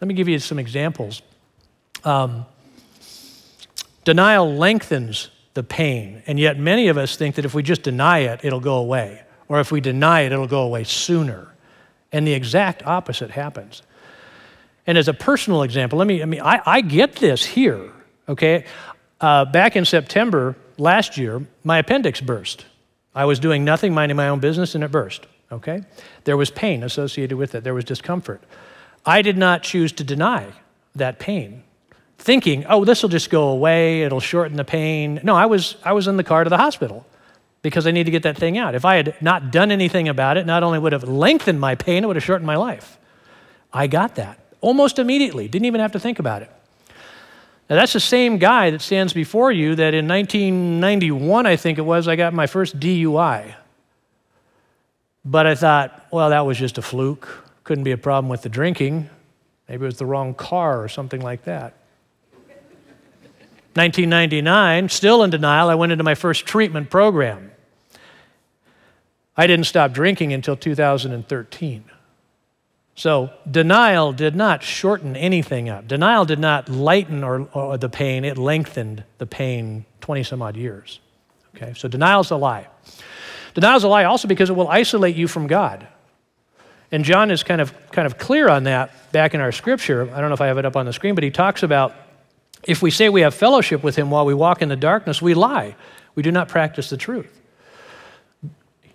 Let 0.01 0.09
me 0.09 0.15
give 0.15 0.27
you 0.27 0.39
some 0.39 0.59
examples. 0.59 1.21
Um, 2.03 2.47
denial 4.07 4.55
lengthens 4.55 5.29
the 5.53 5.63
pain, 5.63 6.23
and 6.27 6.41
yet 6.41 6.59
many 6.59 6.89
of 6.89 6.97
us 6.97 7.17
think 7.17 7.35
that 7.35 7.45
if 7.45 7.53
we 7.53 7.63
just 7.63 7.83
deny 7.83 8.21
it, 8.21 8.41
it'll 8.43 8.59
go 8.59 8.77
away. 8.77 9.21
Or 9.49 9.61
if 9.61 9.71
we 9.71 9.83
deny 9.83 10.23
it, 10.23 10.33
it'll 10.33 10.47
go 10.47 10.63
away 10.63 10.85
sooner. 10.85 11.49
And 12.13 12.27
the 12.27 12.33
exact 12.33 12.85
opposite 12.87 13.31
happens. 13.31 13.83
And 14.87 14.99
as 14.99 15.09
a 15.09 15.15
personal 15.15 15.63
example, 15.63 15.99
let 15.99 16.09
me, 16.09 16.23
I 16.23 16.25
mean, 16.25 16.41
I, 16.41 16.61
I 16.67 16.81
get 16.81 17.17
this 17.17 17.45
here, 17.45 17.93
okay? 18.29 18.65
Uh, 19.21 19.45
back 19.45 19.77
in 19.77 19.85
September 19.85 20.57
last 20.79 21.17
year, 21.17 21.47
my 21.63 21.79
appendix 21.79 22.21
burst. 22.21 22.65
I 23.15 23.25
was 23.25 23.39
doing 23.39 23.65
nothing, 23.65 23.93
minding 23.93 24.17
my 24.17 24.29
own 24.29 24.41
business, 24.41 24.75
and 24.75 24.83
it 24.83 24.91
burst, 24.91 25.27
okay? 25.53 25.83
There 26.25 26.37
was 26.37 26.51
pain 26.51 26.83
associated 26.83 27.37
with 27.37 27.55
it, 27.55 27.65
there 27.65 27.75
was 27.75 27.85
discomfort. 27.85 28.43
I 29.05 29.23
did 29.23 29.37
not 29.37 29.63
choose 29.63 29.93
to 29.93 30.05
deny 30.05 30.53
that 30.95 31.19
pain, 31.19 31.63
thinking, 32.19 32.67
oh, 32.67 32.85
this 32.85 33.03
will 33.03 33.11
just 33.11 33.31
go 33.31 33.49
away, 33.49 34.03
it'll 34.03 34.21
shorten 34.21 34.57
the 34.57 34.65
pain. 34.65 35.21
No, 35.23 35.37
I 35.37 35.47
was, 35.47 35.77
I 35.85 35.93
was 35.93 36.09
in 36.09 36.17
the 36.17 36.25
car 36.25 36.45
to 36.45 36.51
the 36.51 36.57
hospital 36.57 37.07
because 37.63 37.87
I 37.87 37.91
need 37.91 38.05
to 38.05 38.11
get 38.11 38.23
that 38.23 38.37
thing 38.37 38.59
out. 38.59 38.75
If 38.75 38.85
I 38.85 38.97
had 38.97 39.15
not 39.21 39.51
done 39.51 39.71
anything 39.71 40.09
about 40.09 40.37
it, 40.37 40.47
not 40.47 40.63
only 40.63 40.79
would 40.79 40.93
have 40.93 41.05
lengthened 41.05 41.61
my 41.61 41.75
pain, 41.75 42.05
it 42.05 42.07
would 42.07 42.17
have 42.17 42.25
shortened 42.25 42.47
my 42.47 42.57
life. 42.57 42.99
I 43.73 43.87
got 43.87 44.17
that 44.17 44.39
almost 44.61 44.99
immediately, 44.99 45.49
didn't 45.49 45.67
even 45.67 45.81
have 45.81 45.93
to 45.93 46.01
think 46.01 46.19
about 46.19 46.43
it. 46.43 46.51
Now, 47.69 47.77
that's 47.77 47.93
the 47.93 48.01
same 48.01 48.39
guy 48.39 48.71
that 48.71 48.81
stands 48.81 49.13
before 49.13 49.53
you 49.53 49.77
that 49.77 49.95
in 49.95 50.09
1991, 50.09 51.47
I 51.47 51.57
think 51.57 51.79
it 51.79 51.83
was, 51.83 52.09
I 52.09 52.17
got 52.17 52.35
my 52.35 52.47
first 52.47 52.81
DUI. 52.81 53.55
But 55.25 55.47
I 55.47 55.55
thought, 55.55 56.07
well, 56.11 56.31
that 56.31 56.41
was 56.41 56.59
just 56.59 56.79
a 56.79 56.83
fluke. 56.83 57.29
Couldn't 57.63 57.85
be 57.85 57.93
a 57.93 57.99
problem 57.99 58.29
with 58.29 58.43
the 58.43 58.49
drinking. 58.49 59.09
Maybe 59.69 59.85
it 59.85 59.87
was 59.87 59.99
the 59.99 60.07
wrong 60.07 60.35
car 60.35 60.83
or 60.83 60.89
something 60.89 61.21
like 61.21 61.45
that. 61.45 61.75
1999, 63.75 64.89
still 64.89 65.23
in 65.23 65.31
denial, 65.31 65.69
I 65.69 65.75
went 65.75 65.93
into 65.93 66.05
my 66.05 66.15
first 66.15 66.45
treatment 66.47 66.91
program. 66.91 67.53
I 69.37 69.47
didn't 69.47 69.67
stop 69.67 69.93
drinking 69.93 70.33
until 70.33 70.57
2013. 70.57 71.85
So, 72.97 73.31
denial 73.51 74.13
did 74.13 74.37
not 74.37 74.63
shorten 74.63 75.17
anything 75.17 75.69
up. 75.69 75.89
Denial 75.89 76.25
did 76.25 76.39
not 76.39 76.69
lighten 76.69 77.25
or, 77.25 77.49
or 77.55 77.79
the 77.79 77.89
pain, 77.89 78.25
it 78.25 78.37
lengthened 78.37 79.05
the 79.19 79.27
pain 79.27 79.87
20 80.01 80.23
some 80.25 80.43
odd 80.43 80.57
years. 80.57 81.01
Okay, 81.57 81.73
so 81.75 81.89
denial's 81.89 82.31
a 82.31 82.37
lie. 82.37 82.67
Denial's 83.55 83.85
a 83.85 83.89
lie 83.89 84.05
also 84.05 84.29
because 84.29 84.51
it 84.51 84.53
will 84.55 84.69
isolate 84.69 85.17
you 85.17 85.29
from 85.29 85.47
God. 85.47 85.87
And 86.93 87.05
John 87.05 87.31
is 87.31 87.43
kind 87.43 87.61
of, 87.61 87.73
kind 87.93 88.07
of 88.07 88.19
clear 88.19 88.49
on 88.49 88.65
that 88.65 89.13
back 89.13 89.33
in 89.33 89.41
our 89.41 89.53
scripture. 89.53 90.03
I 90.13 90.21
don't 90.21 90.29
know 90.29 90.35
if 90.35 90.41
I 90.41 90.49
have 90.49 90.59
it 90.59 90.65
up 90.65 90.77
on 90.77 90.87
the 90.87 90.93
screen, 90.93 91.15
but 91.15 91.25
he 91.25 91.31
talks 91.31 91.63
about 91.63 91.95
if 92.63 92.83
we 92.83 92.91
say 92.91 93.09
we 93.09 93.23
have 93.23 93.35
fellowship 93.35 93.83
with 93.83 93.97
him 93.97 94.11
while 94.11 94.27
we 94.27 94.35
walk 94.35 94.63
in 94.63 94.69
the 94.69 94.77
darkness, 94.77 95.23
we 95.23 95.35
lie. 95.35 95.77
We 96.15 96.23
do 96.23 96.33
not 96.33 96.49
practice 96.49 96.91
the 96.91 96.97
truth. 96.97 97.41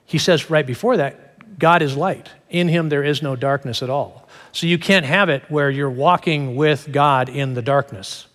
He 0.06 0.18
says 0.18 0.50
right 0.50 0.66
before 0.66 0.98
that, 0.98 1.58
God 1.58 1.82
is 1.82 1.98
light. 1.98 2.30
In 2.50 2.68
him 2.68 2.90
there 2.90 3.04
is 3.04 3.22
no 3.22 3.36
darkness 3.36 3.82
at 3.82 3.90
all. 3.90 4.30
So 4.52 4.68
you 4.68 4.78
can't 4.78 5.06
have 5.06 5.30
it 5.30 5.44
where 5.50 5.70
you're 5.70 5.90
walking 5.90 6.56
with 6.56 6.90
God 6.92 7.30
in 7.30 7.54
the 7.54 7.62
darkness 7.62 8.28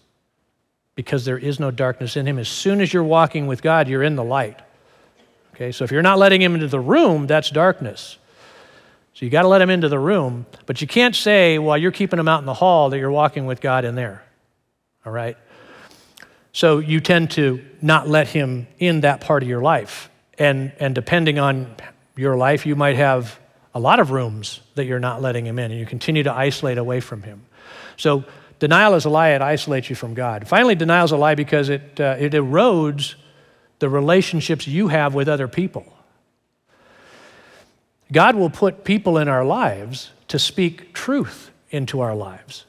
because 0.94 1.24
there 1.24 1.38
is 1.38 1.60
no 1.60 1.70
darkness 1.70 2.16
in 2.16 2.26
him. 2.26 2.38
As 2.38 2.48
soon 2.48 2.80
as 2.80 2.92
you're 2.92 3.04
walking 3.04 3.46
with 3.46 3.62
God, 3.62 3.88
you're 3.88 4.02
in 4.02 4.16
the 4.16 4.24
light. 4.24 4.60
Okay, 5.54 5.72
so 5.72 5.84
if 5.84 5.92
you're 5.92 6.02
not 6.02 6.18
letting 6.18 6.42
him 6.42 6.54
into 6.54 6.68
the 6.68 6.80
room, 6.80 7.26
that's 7.26 7.50
darkness. 7.50 8.18
So 9.14 9.24
you 9.24 9.30
got 9.30 9.42
to 9.42 9.48
let 9.48 9.60
him 9.60 9.70
into 9.70 9.88
the 9.88 9.98
room, 9.98 10.46
but 10.66 10.80
you 10.80 10.86
can't 10.86 11.14
say 11.14 11.58
while 11.58 11.76
you're 11.76 11.90
keeping 11.90 12.18
him 12.18 12.28
out 12.28 12.40
in 12.40 12.46
the 12.46 12.54
hall 12.54 12.90
that 12.90 12.98
you're 12.98 13.10
walking 13.10 13.46
with 13.46 13.60
God 13.60 13.84
in 13.84 13.94
there. 13.94 14.22
All 15.04 15.12
right? 15.12 15.36
So 16.52 16.78
you 16.78 17.00
tend 17.00 17.32
to 17.32 17.64
not 17.80 18.08
let 18.08 18.28
him 18.28 18.66
in 18.78 19.00
that 19.00 19.20
part 19.20 19.42
of 19.42 19.48
your 19.48 19.60
life. 19.60 20.10
And, 20.38 20.72
and 20.80 20.94
depending 20.94 21.38
on 21.38 21.74
your 22.16 22.36
life, 22.36 22.66
you 22.66 22.76
might 22.76 22.96
have 22.96 23.38
a 23.74 23.80
lot 23.80 24.00
of 24.00 24.10
rooms 24.10 24.60
that 24.74 24.84
you're 24.84 25.00
not 25.00 25.22
letting 25.22 25.46
him 25.46 25.58
in, 25.58 25.70
and 25.70 25.78
you 25.78 25.86
continue 25.86 26.22
to 26.24 26.32
isolate 26.32 26.78
away 26.78 27.00
from 27.00 27.22
him. 27.22 27.42
So, 27.96 28.24
denial 28.58 28.94
is 28.94 29.04
a 29.04 29.10
lie, 29.10 29.30
it 29.30 29.42
isolates 29.42 29.88
you 29.90 29.96
from 29.96 30.14
God. 30.14 30.48
Finally, 30.48 30.74
denial 30.74 31.04
is 31.04 31.12
a 31.12 31.16
lie 31.16 31.34
because 31.34 31.68
it, 31.68 32.00
uh, 32.00 32.16
it 32.18 32.32
erodes 32.32 33.14
the 33.78 33.88
relationships 33.88 34.66
you 34.66 34.88
have 34.88 35.14
with 35.14 35.28
other 35.28 35.48
people. 35.48 35.86
God 38.12 38.34
will 38.34 38.50
put 38.50 38.84
people 38.84 39.18
in 39.18 39.28
our 39.28 39.44
lives 39.44 40.10
to 40.28 40.38
speak 40.38 40.92
truth 40.92 41.50
into 41.70 42.00
our 42.00 42.14
lives. 42.14 42.64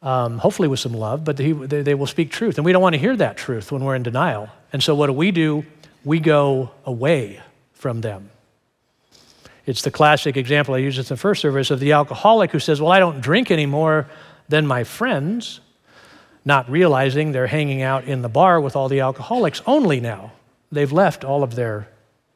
Um, 0.00 0.38
hopefully, 0.38 0.68
with 0.68 0.78
some 0.78 0.94
love, 0.94 1.24
but 1.24 1.38
he, 1.40 1.52
they, 1.52 1.82
they 1.82 1.94
will 1.94 2.06
speak 2.06 2.30
truth. 2.30 2.56
And 2.56 2.64
we 2.64 2.70
don't 2.72 2.82
want 2.82 2.94
to 2.94 3.00
hear 3.00 3.16
that 3.16 3.36
truth 3.36 3.72
when 3.72 3.82
we're 3.82 3.96
in 3.96 4.04
denial. 4.04 4.48
And 4.72 4.80
so, 4.80 4.94
what 4.94 5.08
do 5.08 5.12
we 5.12 5.32
do? 5.32 5.66
We 6.04 6.20
go 6.20 6.70
away 6.84 7.42
from 7.72 8.00
them. 8.00 8.30
It's 9.68 9.82
the 9.82 9.90
classic 9.90 10.38
example 10.38 10.74
I 10.74 10.78
used 10.78 10.98
in 10.98 11.04
the 11.04 11.16
first 11.16 11.42
service 11.42 11.70
of 11.70 11.78
the 11.78 11.92
alcoholic 11.92 12.52
who 12.52 12.58
says, 12.58 12.80
Well, 12.80 12.90
I 12.90 13.00
don't 13.00 13.20
drink 13.20 13.50
any 13.50 13.66
more 13.66 14.06
than 14.48 14.66
my 14.66 14.82
friends, 14.82 15.60
not 16.42 16.70
realizing 16.70 17.32
they're 17.32 17.48
hanging 17.48 17.82
out 17.82 18.04
in 18.04 18.22
the 18.22 18.30
bar 18.30 18.62
with 18.62 18.76
all 18.76 18.88
the 18.88 19.00
alcoholics 19.00 19.60
only 19.66 20.00
now. 20.00 20.32
They've 20.72 20.90
left 20.90 21.22
all 21.22 21.42
of 21.42 21.54
their 21.54 21.86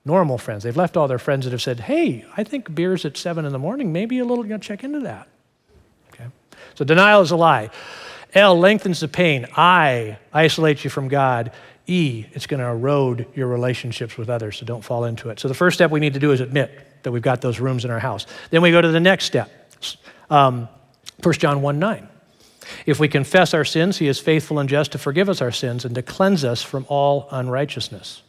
normal 0.05 0.37
friends. 0.37 0.63
They've 0.65 0.77
left 0.77 0.95
all 0.95 1.09
their 1.09 1.19
friends 1.19 1.45
that 1.47 1.53
have 1.53 1.63
said, 1.63 1.81
Hey, 1.81 2.27
I 2.37 2.45
think 2.45 2.75
beer's 2.75 3.07
at 3.07 3.17
seven 3.17 3.47
in 3.47 3.53
the 3.53 3.59
morning. 3.59 3.95
Maybe 3.95 4.19
a 4.19 4.27
little, 4.27 4.45
you 4.45 4.51
know, 4.51 4.59
check 4.59 4.85
into 4.85 5.01
that. 5.01 5.27
So 6.75 6.85
denial 6.85 7.21
is 7.23 7.31
a 7.31 7.37
lie. 7.37 7.71
L 8.35 8.59
lengthens 8.59 9.01
the 9.01 9.09
pain. 9.09 9.47
I 9.57 10.19
isolates 10.33 10.85
you 10.85 10.91
from 10.91 11.09
God. 11.09 11.53
E, 11.87 12.27
it's 12.33 12.47
going 12.47 12.61
to 12.61 12.67
erode 12.67 13.27
your 13.35 13.49
relationships 13.49 14.17
with 14.17 14.31
others, 14.31 14.59
so 14.59 14.65
don't 14.65 14.83
fall 14.85 15.05
into 15.05 15.31
it. 15.31 15.41
So 15.41 15.49
the 15.49 15.55
first 15.55 15.75
step 15.75 15.91
we 15.91 16.01
need 16.01 16.15
to 16.15 16.21
do 16.21 16.33
is 16.33 16.41
admit 16.41 17.03
that 17.03 17.11
we've 17.11 17.23
got 17.23 17.41
those 17.41 17.59
rooms 17.59 17.85
in 17.85 17.91
our 17.91 17.99
house. 17.99 18.27
Then 18.51 18.63
we 18.63 18.71
go 18.71 18.81
to 18.81 18.89
the 18.89 19.01
next 19.01 19.25
step. 19.25 19.51
Um, 20.31 20.69
1 21.23 21.35
John 21.35 21.61
1 21.61 21.79
9. 21.79 22.09
If 22.87 23.01
we 23.01 23.09
confess 23.09 23.55
our 23.55 23.65
sins, 23.65 23.99
he 23.99 24.07
is 24.07 24.19
faithful 24.19 24.59
and 24.59 24.69
just 24.69 24.93
to 24.93 24.99
forgive 24.99 25.29
us 25.29 25.41
our 25.41 25.51
sins 25.51 25.85
and 25.85 25.95
to 25.95 26.03
cleanse 26.03 26.45
us 26.45 26.63
from 26.63 26.87
all 26.89 27.29
unrighteousness. 27.31 28.23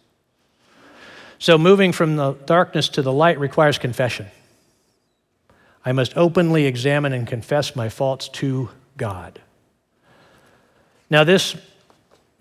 So, 1.39 1.57
moving 1.57 1.91
from 1.91 2.15
the 2.15 2.33
darkness 2.45 2.89
to 2.89 3.01
the 3.01 3.11
light 3.11 3.39
requires 3.39 3.77
confession. 3.77 4.27
I 5.85 5.91
must 5.91 6.15
openly 6.15 6.65
examine 6.65 7.13
and 7.13 7.27
confess 7.27 7.75
my 7.75 7.89
faults 7.89 8.29
to 8.29 8.69
God. 8.97 9.41
Now, 11.09 11.23
this 11.23 11.55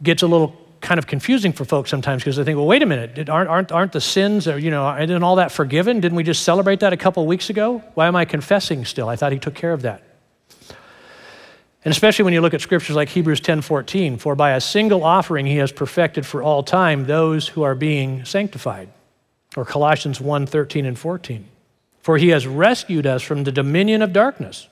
gets 0.03 0.23
a 0.23 0.27
little 0.27 0.57
kind 0.81 0.99
of 0.99 1.07
confusing 1.07 1.53
for 1.53 1.65
folks 1.65 1.91
sometimes 1.91 2.23
because 2.23 2.37
they 2.37 2.45
think, 2.45 2.57
well, 2.57 2.67
wait 2.67 2.83
a 2.83 2.87
minute, 2.87 3.29
aren't, 3.29 3.49
aren't, 3.49 3.73
aren't 3.73 3.93
the 3.93 4.01
sins, 4.01 4.49
or, 4.49 4.59
you 4.59 4.71
know, 4.71 4.97
isn't 4.97 5.23
all 5.23 5.37
that 5.37 5.53
forgiven? 5.53 6.01
Didn't 6.01 6.17
we 6.17 6.25
just 6.25 6.43
celebrate 6.43 6.81
that 6.81 6.93
a 6.93 6.97
couple 6.97 7.25
weeks 7.27 7.51
ago? 7.51 7.83
Why 7.95 8.09
am 8.09 8.17
I 8.17 8.25
confessing 8.25 8.85
still? 8.85 9.09
I 9.09 9.17
thought 9.17 9.33
he 9.33 9.39
took 9.39 9.55
care 9.55 9.73
of 9.73 9.83
that. 9.83 10.03
And 11.85 11.91
especially 11.91 12.25
when 12.25 12.35
you 12.35 12.41
look 12.41 12.55
at 12.55 12.61
scriptures 12.61 12.95
like 12.95 13.09
Hebrews 13.09 13.41
10:14, 13.41 14.19
for 14.19 14.37
by 14.37 14.53
a 14.53 14.61
single 14.61 15.03
offering 15.03 15.47
he 15.47 15.57
has 15.57 15.73
perfected 15.73 16.25
for 16.25 16.43
all 16.43 16.63
time 16.63 17.07
those 17.07 17.49
who 17.49 17.63
are 17.63 17.75
being 17.75 18.25
sanctified. 18.25 18.89
Or 19.57 19.65
Colossians 19.65 20.21
1:13 20.21 20.87
and 20.87 20.99
14. 20.99 21.45
For 22.03 22.19
he 22.19 22.29
has 22.29 22.47
rescued 22.47 23.07
us 23.07 23.23
from 23.23 23.45
the 23.45 23.53
dominion 23.53 24.03
of 24.03 24.13
darkness 24.13 24.69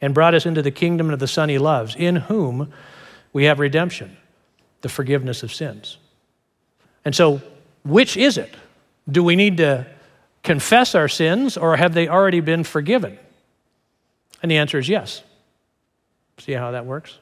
and 0.00 0.14
brought 0.14 0.34
us 0.34 0.46
into 0.46 0.62
the 0.62 0.70
kingdom 0.70 1.10
of 1.10 1.18
the 1.18 1.26
Son 1.26 1.48
he 1.48 1.58
loves, 1.58 1.96
in 1.96 2.16
whom 2.16 2.72
we 3.32 3.44
have 3.44 3.58
redemption, 3.58 4.16
the 4.82 4.88
forgiveness 4.88 5.42
of 5.42 5.52
sins. 5.52 5.98
And 7.04 7.14
so, 7.14 7.42
which 7.84 8.16
is 8.16 8.38
it? 8.38 8.54
Do 9.10 9.22
we 9.22 9.36
need 9.36 9.58
to 9.58 9.86
confess 10.42 10.94
our 10.94 11.08
sins 11.08 11.56
or 11.56 11.76
have 11.76 11.94
they 11.94 12.08
already 12.08 12.40
been 12.40 12.64
forgiven? 12.64 13.18
And 14.42 14.50
the 14.50 14.56
answer 14.56 14.78
is 14.78 14.88
yes. 14.88 15.22
See 16.38 16.52
how 16.52 16.70
that 16.70 16.86
works? 16.86 17.18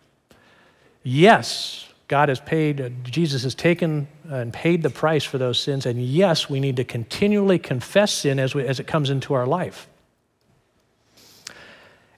Yes, 1.02 1.91
God 2.12 2.28
has 2.28 2.40
paid, 2.40 2.78
uh, 2.78 2.90
Jesus 3.04 3.42
has 3.44 3.54
taken 3.54 4.06
and 4.28 4.52
paid 4.52 4.82
the 4.82 4.90
price 4.90 5.24
for 5.24 5.38
those 5.38 5.58
sins. 5.58 5.86
And 5.86 5.98
yes, 5.98 6.46
we 6.46 6.60
need 6.60 6.76
to 6.76 6.84
continually 6.84 7.58
confess 7.58 8.12
sin 8.12 8.38
as, 8.38 8.54
we, 8.54 8.66
as 8.66 8.78
it 8.78 8.86
comes 8.86 9.08
into 9.08 9.32
our 9.32 9.46
life. 9.46 9.88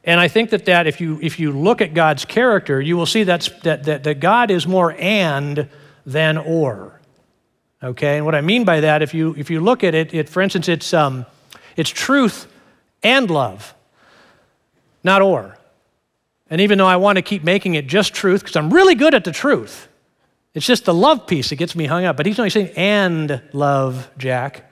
And 0.02 0.18
I 0.18 0.26
think 0.26 0.50
that, 0.50 0.64
that 0.64 0.88
if, 0.88 1.00
you, 1.00 1.20
if 1.22 1.38
you 1.38 1.52
look 1.52 1.80
at 1.80 1.94
God's 1.94 2.24
character, 2.24 2.80
you 2.80 2.96
will 2.96 3.07
see 3.07 3.22
that, 3.22 3.48
that, 3.62 3.85
that 4.02 4.18
God 4.18 4.50
is 4.50 4.66
more 4.66 4.96
and 4.98 5.68
than 6.04 6.38
or. 6.38 7.00
Okay? 7.80 8.16
And 8.16 8.26
what 8.26 8.35
I 8.35 8.40
mean 8.40 8.64
by 8.64 8.80
that, 8.80 9.00
if 9.00 9.14
you, 9.14 9.37
if 9.38 9.48
you 9.48 9.61
look 9.61 9.85
at 9.85 9.94
it, 9.94 10.12
it 10.12 10.28
for 10.28 10.42
instance, 10.42 10.68
it's, 10.68 10.92
um, 10.92 11.24
it's 11.76 11.90
truth 11.90 12.48
and 13.04 13.30
love, 13.30 13.76
not 15.04 15.22
or. 15.22 15.57
And 16.50 16.61
even 16.61 16.78
though 16.78 16.87
I 16.87 16.96
want 16.96 17.16
to 17.16 17.22
keep 17.22 17.42
making 17.42 17.74
it 17.74 17.87
just 17.87 18.14
truth, 18.14 18.42
because 18.42 18.57
I'm 18.57 18.72
really 18.72 18.94
good 18.94 19.14
at 19.14 19.24
the 19.24 19.33
truth, 19.33 19.88
it's 20.52 20.66
just 20.66 20.85
the 20.85 20.94
love 20.94 21.26
piece 21.26 21.50
that 21.50 21.57
gets 21.57 21.74
me 21.74 21.87
hung 21.87 22.04
up. 22.04 22.16
But 22.16 22.26
he's 22.26 22.38
only 22.38 22.50
saying, 22.50 22.70
and 22.76 23.42
love, 23.52 24.11
Jack. 24.18 24.70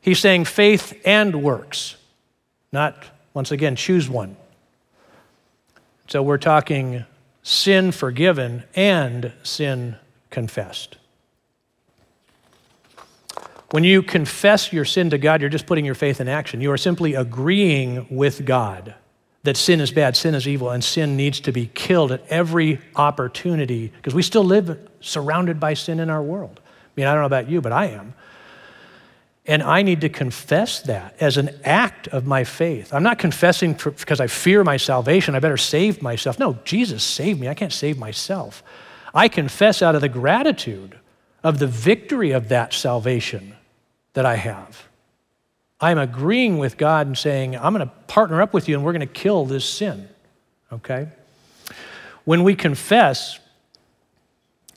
He's 0.00 0.18
saying 0.18 0.46
faith 0.46 0.98
and 1.04 1.42
works, 1.42 1.96
not, 2.72 3.04
once 3.34 3.52
again, 3.52 3.76
choose 3.76 4.08
one. 4.08 4.36
So 6.08 6.22
we're 6.22 6.38
talking 6.38 7.04
sin 7.42 7.92
forgiven 7.92 8.64
and 8.74 9.32
sin 9.42 9.96
confessed. 10.30 10.96
When 13.70 13.84
you 13.84 14.02
confess 14.02 14.72
your 14.72 14.84
sin 14.84 15.10
to 15.10 15.18
God, 15.18 15.40
you're 15.40 15.50
just 15.50 15.66
putting 15.66 15.84
your 15.84 15.94
faith 15.94 16.20
in 16.20 16.28
action. 16.28 16.60
You 16.60 16.72
are 16.72 16.78
simply 16.78 17.14
agreeing 17.14 18.06
with 18.10 18.44
God 18.44 18.94
that 19.42 19.56
sin 19.56 19.80
is 19.80 19.90
bad, 19.90 20.16
sin 20.16 20.34
is 20.34 20.46
evil, 20.46 20.70
and 20.70 20.84
sin 20.84 21.16
needs 21.16 21.40
to 21.40 21.52
be 21.52 21.66
killed 21.66 22.12
at 22.12 22.22
every 22.28 22.78
opportunity 22.94 23.88
because 23.96 24.14
we 24.14 24.22
still 24.22 24.44
live 24.44 24.78
surrounded 25.00 25.58
by 25.58 25.74
sin 25.74 25.98
in 25.98 26.10
our 26.10 26.22
world. 26.22 26.60
I 26.64 26.90
mean, 26.96 27.06
I 27.06 27.12
don't 27.12 27.22
know 27.22 27.26
about 27.26 27.48
you, 27.48 27.60
but 27.60 27.72
I 27.72 27.86
am. 27.86 28.14
And 29.46 29.62
I 29.62 29.82
need 29.82 30.02
to 30.02 30.10
confess 30.10 30.82
that 30.82 31.16
as 31.18 31.38
an 31.38 31.50
act 31.64 32.08
of 32.08 32.26
my 32.26 32.44
faith. 32.44 32.92
I'm 32.92 33.02
not 33.02 33.18
confessing 33.18 33.72
because 33.72 34.20
I 34.20 34.26
fear 34.26 34.62
my 34.62 34.76
salvation. 34.76 35.34
I 35.34 35.40
better 35.40 35.56
save 35.56 36.02
myself. 36.02 36.38
No, 36.38 36.58
Jesus 36.64 37.02
saved 37.02 37.40
me. 37.40 37.48
I 37.48 37.54
can't 37.54 37.72
save 37.72 37.98
myself. 37.98 38.62
I 39.14 39.28
confess 39.28 39.80
out 39.80 39.94
of 39.94 40.02
the 40.02 40.08
gratitude 40.08 40.98
of 41.42 41.58
the 41.58 41.66
victory 41.66 42.32
of 42.32 42.50
that 42.50 42.74
salvation 42.74 43.56
that 44.12 44.26
I 44.26 44.36
have. 44.36 44.89
I'm 45.80 45.98
agreeing 45.98 46.58
with 46.58 46.76
God 46.76 47.06
and 47.06 47.16
saying, 47.16 47.56
I'm 47.56 47.72
going 47.72 47.86
to 47.86 47.94
partner 48.06 48.42
up 48.42 48.52
with 48.52 48.68
you 48.68 48.76
and 48.76 48.84
we're 48.84 48.92
going 48.92 49.00
to 49.00 49.06
kill 49.06 49.46
this 49.46 49.64
sin. 49.64 50.08
Okay? 50.72 51.08
When 52.24 52.44
we 52.44 52.54
confess, 52.54 53.38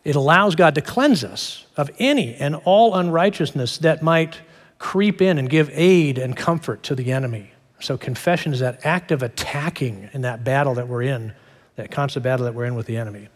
it 0.04 0.16
allows 0.16 0.56
God 0.56 0.76
to 0.76 0.82
cleanse 0.82 1.24
us 1.24 1.66
of 1.78 1.92
any 2.00 2.36
and 2.36 2.56
all 2.56 2.96
unrighteousness 2.96 3.80
that 3.80 4.02
might 4.02 4.42
creep 4.80 5.22
in 5.22 5.38
and 5.38 5.50
give 5.50 5.70
aid 5.74 6.18
and 6.18 6.36
comfort 6.36 6.84
to 6.84 6.96
the 6.96 7.12
enemy. 7.12 7.52
So, 7.80 7.98
confession 7.98 8.54
is 8.54 8.60
that 8.60 8.86
act 8.86 9.12
of 9.12 9.24
attacking 9.24 10.10
in 10.14 10.22
that 10.22 10.44
battle 10.44 10.76
that 10.76 10.88
we're 10.88 11.02
in, 11.02 11.34
that 11.76 11.92
constant 11.92 12.24
battle 12.24 12.46
that 12.46 12.54
we're 12.54 12.66
in 12.66 12.76
with 12.76 12.86
the 12.86 12.96
enemy. 12.96 13.28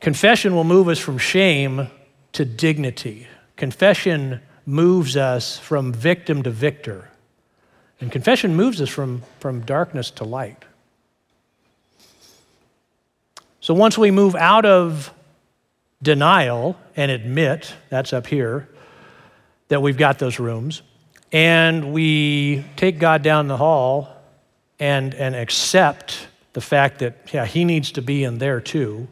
Confession 0.00 0.54
will 0.54 0.64
move 0.64 0.88
us 0.88 0.98
from 0.98 1.18
shame 1.18 1.88
to 2.32 2.44
dignity. 2.44 3.26
Confession 3.56 4.40
moves 4.66 5.16
us 5.16 5.58
from 5.58 5.92
victim 5.92 6.42
to 6.42 6.50
victor. 6.50 7.08
And 8.00 8.12
confession 8.12 8.54
moves 8.54 8.80
us 8.82 8.88
from, 8.88 9.22
from 9.40 9.60
darkness 9.60 10.10
to 10.12 10.24
light. 10.24 10.64
So 13.60 13.74
once 13.74 13.96
we 13.96 14.10
move 14.10 14.34
out 14.34 14.66
of 14.66 15.12
denial 16.02 16.76
and 16.96 17.10
admit, 17.10 17.72
that's 17.88 18.12
up 18.12 18.26
here, 18.26 18.68
that 19.68 19.80
we've 19.82 19.96
got 19.96 20.18
those 20.18 20.38
rooms, 20.38 20.82
and 21.32 21.92
we 21.92 22.64
take 22.76 22.98
God 22.98 23.22
down 23.22 23.48
the 23.48 23.56
hall 23.56 24.14
and, 24.78 25.14
and 25.14 25.34
accept 25.34 26.28
the 26.52 26.60
fact 26.60 27.00
that, 27.00 27.30
yeah, 27.32 27.44
He 27.44 27.64
needs 27.64 27.92
to 27.92 28.02
be 28.02 28.24
in 28.24 28.38
there 28.38 28.60
too, 28.60 29.08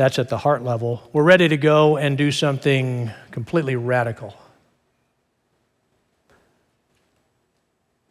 that's 0.00 0.18
at 0.18 0.30
the 0.30 0.38
heart 0.38 0.64
level. 0.64 1.02
We're 1.12 1.24
ready 1.24 1.46
to 1.48 1.58
go 1.58 1.98
and 1.98 2.16
do 2.16 2.32
something 2.32 3.10
completely 3.32 3.76
radical. 3.76 4.34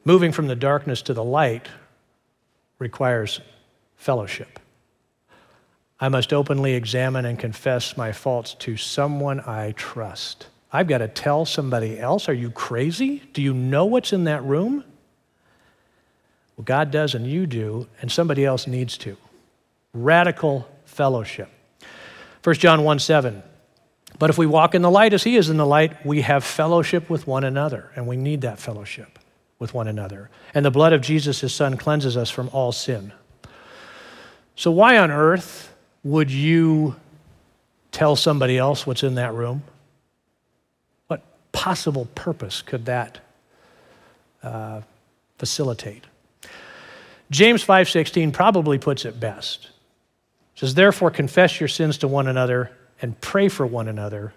Moving 0.06 0.32
from 0.32 0.46
the 0.46 0.56
darkness 0.56 1.02
to 1.02 1.16
the 1.16 1.24
light 1.24 1.68
requires 2.78 3.42
fellowship. 3.96 4.60
I 6.00 6.10
must 6.10 6.32
openly 6.32 6.76
examine 6.76 7.26
and 7.26 7.40
confess 7.40 7.98
my 7.98 8.12
faults 8.12 8.54
to 8.60 8.78
someone 8.78 9.40
I 9.40 9.72
trust. 9.72 10.46
I've 10.72 10.88
got 10.88 11.00
to 11.00 11.08
tell 11.08 11.44
somebody 11.44 12.00
else, 12.00 12.30
Are 12.30 12.34
you 12.34 12.52
crazy? 12.52 13.24
Do 13.34 13.42
you 13.42 13.52
know 13.52 13.86
what's 13.86 14.14
in 14.14 14.26
that 14.26 14.44
room? 14.44 14.84
Well, 16.56 16.66
God 16.66 16.92
does, 16.92 17.16
and 17.16 17.26
you 17.26 17.48
do, 17.48 17.88
and 18.00 18.12
somebody 18.12 18.46
else 18.46 18.68
needs 18.68 18.96
to. 19.00 19.18
Radical 19.92 20.70
fellowship. 20.86 21.50
1 22.50 22.56
John 22.56 22.84
1 22.84 22.98
7. 22.98 23.44
But 24.18 24.32
if 24.32 24.40
we 24.40 24.48
walk 24.48 24.74
in 24.74 24.82
the 24.82 24.90
light 24.90 25.14
as 25.14 25.24
he 25.24 25.36
is 25.36 25.52
in 25.52 25.58
the 25.58 25.68
light, 25.68 26.04
we 26.04 26.22
have 26.22 26.44
fellowship 26.44 27.08
with 27.08 27.28
one 27.28 27.44
another, 27.44 27.92
and 27.96 28.08
we 28.08 28.18
need 28.18 28.42
that 28.42 28.58
fellowship 28.58 29.20
with 29.60 29.76
one 29.76 29.88
another. 29.88 30.32
And 30.56 30.66
the 30.66 30.72
blood 30.72 30.92
of 30.92 31.02
Jesus, 31.02 31.42
his 31.42 31.54
son, 31.54 31.78
cleanses 31.78 32.18
us 32.18 32.32
from 32.32 32.50
all 32.52 32.72
sin. 32.72 33.14
So, 34.56 34.72
why 34.72 34.98
on 34.98 35.12
earth 35.12 35.72
would 36.04 36.32
you 36.32 36.96
tell 37.92 38.16
somebody 38.16 38.58
else 38.58 38.88
what's 38.88 39.04
in 39.04 39.14
that 39.14 39.36
room? 39.36 39.62
What 41.06 41.22
possible 41.52 42.08
purpose 42.16 42.64
could 42.64 42.86
that 42.86 43.20
uh, 44.42 44.82
facilitate? 45.38 46.06
James 47.30 47.64
5:16 47.64 48.34
probably 48.34 48.80
puts 48.80 49.06
it 49.06 49.20
best 49.20 49.70
says, 50.60 50.74
Therefore, 50.74 51.10
confess 51.10 51.62
your 51.62 51.70
sins 51.70 52.00
to 52.00 52.08
one 52.10 52.28
another 52.28 52.70
and 53.02 53.20
pray 53.22 53.48
for 53.48 53.66
one 53.66 53.88
another 53.88 54.34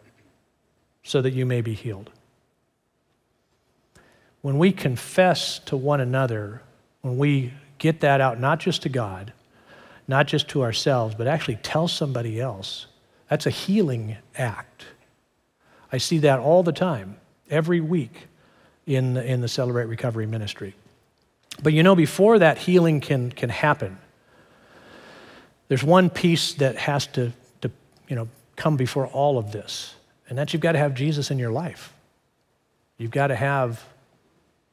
so 1.02 1.20
that 1.20 1.32
you 1.32 1.44
may 1.44 1.60
be 1.62 1.74
healed. 1.74 2.10
When 4.40 4.56
we 4.56 4.70
confess 4.70 5.58
to 5.66 5.76
one 5.76 6.00
another, 6.00 6.62
when 7.00 7.18
we 7.18 7.52
get 7.78 8.02
that 8.02 8.20
out, 8.20 8.38
not 8.38 8.60
just 8.60 8.82
to 8.82 8.88
God, 8.88 9.32
not 10.06 10.28
just 10.28 10.46
to 10.50 10.62
ourselves, 10.62 11.16
but 11.16 11.26
actually 11.26 11.56
tell 11.56 11.88
somebody 11.88 12.40
else, 12.40 12.86
that's 13.28 13.46
a 13.46 13.50
healing 13.50 14.16
act. 14.36 14.84
I 15.90 15.98
see 15.98 16.18
that 16.18 16.38
all 16.38 16.62
the 16.62 16.72
time, 16.72 17.16
every 17.50 17.80
week 17.80 18.28
in 18.86 19.14
the, 19.14 19.24
in 19.24 19.40
the 19.40 19.48
Celebrate 19.48 19.86
Recovery 19.86 20.26
ministry. 20.26 20.76
But 21.64 21.72
you 21.72 21.82
know, 21.82 21.96
before 21.96 22.38
that 22.38 22.58
healing 22.58 23.00
can, 23.00 23.32
can 23.32 23.50
happen, 23.50 23.98
there's 25.72 25.82
one 25.82 26.10
piece 26.10 26.52
that 26.52 26.76
has 26.76 27.06
to, 27.06 27.32
to 27.62 27.70
you 28.06 28.14
know, 28.14 28.28
come 28.56 28.76
before 28.76 29.06
all 29.06 29.38
of 29.38 29.52
this, 29.52 29.94
and 30.28 30.36
that's 30.36 30.52
you've 30.52 30.60
got 30.60 30.72
to 30.72 30.78
have 30.78 30.92
Jesus 30.92 31.30
in 31.30 31.38
your 31.38 31.50
life. 31.50 31.94
You've 32.98 33.10
got 33.10 33.28
to 33.28 33.34
have 33.34 33.82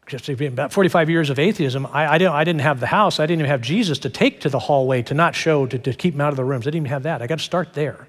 just 0.08 0.28
about 0.28 0.74
45 0.74 1.10
years 1.10 1.30
of 1.30 1.40
atheism, 1.40 1.86
I, 1.86 2.16
I, 2.16 2.18
didn't, 2.18 2.34
I 2.34 2.44
didn't 2.44 2.64
have 2.64 2.82
the 2.82 2.88
house. 2.88 3.18
I 3.18 3.28
didn't 3.28 3.40
even 3.40 3.50
have 3.50 3.62
Jesus 3.62 3.98
to 4.00 4.10
take 4.10 4.42
to 4.42 4.50
the 4.50 4.60
hallway, 4.60 5.02
to 5.04 5.14
not 5.14 5.36
show, 5.36 5.66
to, 5.68 5.80
to 5.80 5.94
keep 5.94 6.16
him 6.16 6.20
out 6.20 6.32
of 6.32 6.36
the 6.36 6.44
rooms. 6.44 6.68
I 6.68 6.72
didn't 6.72 6.88
even 6.88 6.90
have 6.92 7.04
that. 7.04 7.22
I 7.22 7.28
got 7.28 7.38
to 7.38 7.46
start 7.46 7.72
there. 7.76 8.06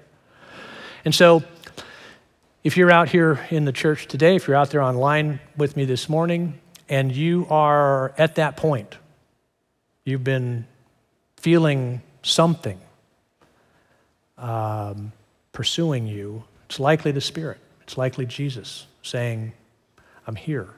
And 1.05 1.15
so, 1.15 1.43
if 2.61 2.75
you're 2.75 2.91
out 2.91 3.07
here 3.07 3.39
in 3.51 3.63
the 3.63 3.71
church 3.71 4.05
today, 4.07 4.35
if 4.35 4.49
you're 4.49 4.57
out 4.57 4.69
there 4.69 4.81
online 4.81 5.39
with 5.55 5.77
me 5.77 5.85
this 5.85 6.09
morning, 6.09 6.59
and 6.89 7.09
you 7.09 7.47
are 7.49 8.13
at 8.17 8.35
that 8.35 8.57
point, 8.57 8.97
you've 10.03 10.25
been 10.25 10.67
feeling 11.37 12.01
something 12.21 12.79
um, 14.37 15.11
pursuing 15.51 16.07
you, 16.07 16.43
it's 16.65 16.79
likely 16.79 17.11
the 17.11 17.21
Spirit. 17.21 17.59
It's 17.83 17.97
likely 17.97 18.25
Jesus 18.25 18.87
saying, 19.03 19.53
I'm 20.27 20.35
here. 20.35 20.69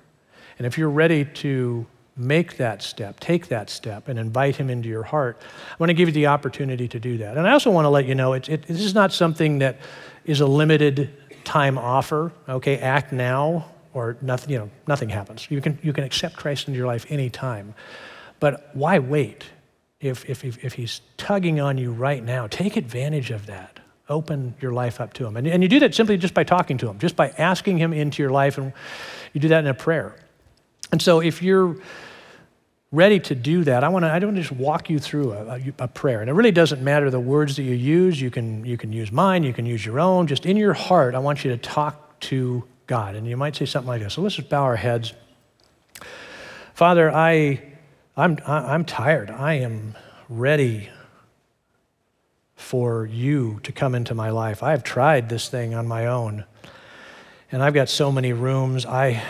And 0.58 0.68
if 0.68 0.78
you're 0.78 0.90
ready 0.90 1.26
to 1.26 1.86
make 2.16 2.58
that 2.58 2.84
step, 2.84 3.20
take 3.20 3.48
that 3.48 3.70
step, 3.70 4.08
and 4.08 4.20
invite 4.20 4.56
Him 4.56 4.70
into 4.70 4.88
your 4.88 5.04
heart, 5.04 5.42
I 5.72 5.76
want 5.80 5.90
to 5.90 5.94
give 5.94 6.10
you 6.10 6.14
the 6.14 6.28
opportunity 6.28 6.88
to 6.88 7.00
do 7.00 7.18
that. 7.20 7.38
And 7.38 7.48
I 7.48 7.52
also 7.52 7.72
want 7.72 7.86
to 7.86 7.90
let 7.90 8.06
you 8.06 8.16
know 8.16 8.34
it, 8.34 8.50
it, 8.50 8.64
this 8.64 8.82
is 8.82 8.94
not 8.94 9.12
something 9.12 9.60
that 9.60 9.78
is 10.26 10.42
a 10.42 10.46
limited 10.46 11.12
time 11.44 11.78
offer. 11.78 12.32
Okay, 12.48 12.78
act 12.78 13.12
now, 13.12 13.66
or 13.94 14.18
nothing. 14.22 14.52
You 14.52 14.60
know, 14.60 14.70
nothing 14.88 15.10
happens. 15.10 15.48
You 15.50 15.62
can 15.62 15.80
you 15.82 15.94
can 15.94 16.04
accept 16.04 16.36
Christ 16.36 16.68
into 16.68 16.78
your 16.78 16.88
life 16.88 17.06
anytime, 17.10 17.74
but 18.40 18.70
why 18.74 19.00
wait? 19.00 19.46
If, 20.04 20.30
if, 20.30 20.44
if, 20.44 20.64
if 20.64 20.74
he's 20.74 21.02
tugging 21.18 21.60
on 21.60 21.78
you 21.78 21.92
right 21.92 22.24
now, 22.24 22.48
take 22.48 22.76
advantage 22.76 23.32
of 23.32 23.46
that 23.48 23.80
open 24.10 24.54
your 24.60 24.74
life 24.74 25.00
up 25.00 25.14
to 25.14 25.26
him. 25.26 25.38
And, 25.38 25.48
and 25.48 25.64
you 25.64 25.70
do 25.70 25.80
that 25.80 25.96
simply 25.96 26.18
just 26.18 26.34
by 26.34 26.44
talking 26.44 26.78
to 26.80 26.90
him, 26.90 27.00
just 27.00 27.16
by 27.16 27.30
asking 27.38 27.78
him 27.78 27.94
into 27.94 28.22
your 28.22 28.32
life. 28.32 28.58
And 28.58 28.74
you 29.32 29.40
do 29.40 29.48
that 29.50 29.60
in 29.60 29.68
a 29.68 29.74
prayer. 29.74 30.16
And 30.92 31.02
so 31.02 31.22
if 31.22 31.42
you're 31.42 31.78
ready 32.92 33.20
to 33.20 33.34
do 33.34 33.64
that, 33.64 33.84
I 33.84 33.90
want 33.90 34.04
to 34.04 34.14
I 34.14 34.20
to 34.20 34.32
just 34.34 34.52
walk 34.52 34.90
you 34.90 35.00
through 35.00 35.34
a, 35.34 35.46
a, 35.46 35.74
a, 35.80 35.88
prayer. 35.88 36.22
And 36.22 36.30
it 36.30 36.34
really 36.34 36.52
doesn't 36.52 36.82
matter 36.84 37.10
the 37.10 37.20
words 37.20 37.56
that 37.56 37.64
you 37.64 37.74
use. 37.74 38.22
You 38.22 38.30
can, 38.30 38.64
you 38.66 38.78
can 38.78 38.94
use 38.94 39.12
mine, 39.12 39.44
you 39.44 39.54
can 39.54 39.66
use 39.66 39.86
your 39.86 40.00
own. 40.00 40.28
Just 40.28 40.46
in 40.46 40.58
your 40.58 40.74
heart, 40.74 41.16
I 41.16 41.20
want 41.20 41.44
you 41.44 41.52
to 41.52 41.58
talk 41.58 42.20
to 42.22 42.64
God. 42.86 43.16
And 43.16 43.28
you 43.28 43.38
might 43.38 43.56
say 43.56 43.66
something 43.66 43.88
like 43.88 44.02
this. 44.02 44.14
So 44.14 44.22
let's 44.22 44.36
just 44.36 44.50
bow 44.50 44.64
our 44.64 44.76
heads. 44.76 45.14
Father, 46.76 47.12
I, 47.12 47.62
I'm, 48.16 48.38
I'm 48.46 48.86
tired. 48.86 49.32
I 49.32 49.56
am 49.56 49.96
ready 50.30 50.90
for 52.56 53.08
you 53.08 53.60
to 53.64 53.72
come 53.72 53.96
into 53.96 54.14
my 54.14 54.30
life. 54.30 54.62
I 54.62 54.72
have 54.72 54.84
tried 54.84 55.30
this 55.30 55.50
thing 55.50 55.74
on 55.74 55.88
my 55.88 56.06
own, 56.06 56.46
and 57.52 57.64
I've 57.64 57.74
got 57.74 57.90
so 57.90 58.12
many 58.12 58.32
rooms. 58.32 58.86
I, 58.86 59.24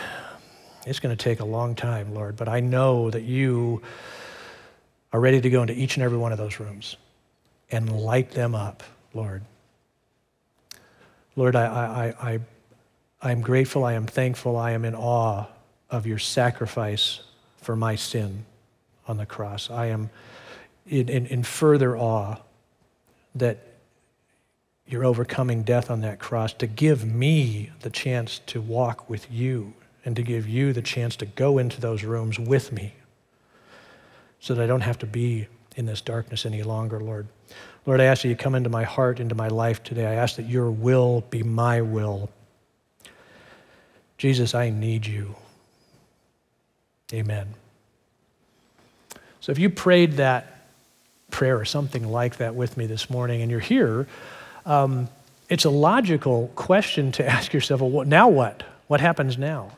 it's 0.85 0.99
going 0.99 1.15
to 1.15 1.23
take 1.23 1.39
a 1.39 1.45
long 1.45 1.75
time, 1.75 2.13
Lord, 2.13 2.35
but 2.35 2.49
I 2.49 2.59
know 2.59 3.09
that 3.09 3.23
you 3.23 3.81
are 5.13 5.19
ready 5.19 5.39
to 5.39 5.49
go 5.49 5.61
into 5.61 5.73
each 5.73 5.95
and 5.95 6.03
every 6.03 6.17
one 6.17 6.33
of 6.33 6.37
those 6.37 6.59
rooms 6.59 6.97
and 7.71 7.89
light 7.89 8.31
them 8.31 8.53
up, 8.53 8.83
Lord. 9.13 9.43
Lord, 11.37 11.55
I, 11.55 11.65
I, 11.65 12.31
I, 12.31 12.39
I 13.21 13.31
am 13.31 13.39
grateful, 13.39 13.85
I 13.85 13.93
am 13.93 14.07
thankful, 14.07 14.57
I 14.57 14.71
am 14.71 14.83
in 14.83 14.93
awe 14.93 15.45
of 15.89 16.05
your 16.05 16.19
sacrifice 16.19 17.21
for 17.61 17.77
my 17.77 17.95
sin 17.95 18.45
on 19.07 19.17
the 19.17 19.25
cross. 19.25 19.69
I 19.69 19.87
am 19.87 20.09
in, 20.87 21.09
in, 21.09 21.25
in 21.27 21.43
further 21.43 21.97
awe 21.97 22.37
that 23.35 23.59
you're 24.85 25.05
overcoming 25.05 25.63
death 25.63 25.89
on 25.89 26.01
that 26.01 26.19
cross 26.19 26.53
to 26.53 26.67
give 26.67 27.05
me 27.05 27.71
the 27.81 27.89
chance 27.89 28.39
to 28.47 28.61
walk 28.61 29.09
with 29.09 29.31
you 29.31 29.73
and 30.05 30.15
to 30.15 30.21
give 30.21 30.47
you 30.47 30.73
the 30.73 30.81
chance 30.81 31.15
to 31.15 31.25
go 31.25 31.57
into 31.57 31.79
those 31.79 32.03
rooms 32.03 32.37
with 32.37 32.71
me 32.71 32.93
so 34.39 34.53
that 34.53 34.63
I 34.63 34.67
don't 34.67 34.81
have 34.81 34.99
to 34.99 35.05
be 35.05 35.47
in 35.75 35.85
this 35.85 36.01
darkness 36.01 36.45
any 36.45 36.63
longer, 36.63 36.99
Lord. 36.99 37.27
Lord, 37.85 38.01
I 38.01 38.05
ask 38.05 38.21
that 38.21 38.29
you 38.29 38.35
come 38.35 38.55
into 38.55 38.69
my 38.69 38.83
heart, 38.83 39.19
into 39.19 39.35
my 39.35 39.47
life 39.47 39.83
today. 39.83 40.05
I 40.05 40.15
ask 40.15 40.35
that 40.35 40.47
your 40.47 40.69
will 40.69 41.21
be 41.29 41.43
my 41.43 41.81
will. 41.81 42.29
Jesus, 44.17 44.53
I 44.53 44.69
need 44.69 45.05
you. 45.05 45.35
Amen. 47.13 47.55
So 49.43 49.51
if 49.51 49.60
you 49.60 49.69
prayed 49.69 50.13
that 50.13 50.69
prayer 51.29 51.60
or 51.60 51.65
something 51.65 52.10
like 52.10 52.38
that 52.38 52.56
with 52.56 52.77
me 52.77 52.86
this 52.86 53.10
morning 53.10 53.41
and 53.41 53.51
you're 53.51 53.60
here, 53.60 54.08
um, 54.65 55.10
it's 55.49 55.65
a 55.65 55.69
logical 55.69 56.49
question 56.56 57.12
to 57.12 57.27
ask 57.29 57.51
yourself, 57.51 57.82
well, 57.82 58.06
now 58.06 58.29
what? 58.29 58.63
What 58.88 59.01
happens 59.01 59.38
now? 59.38 59.71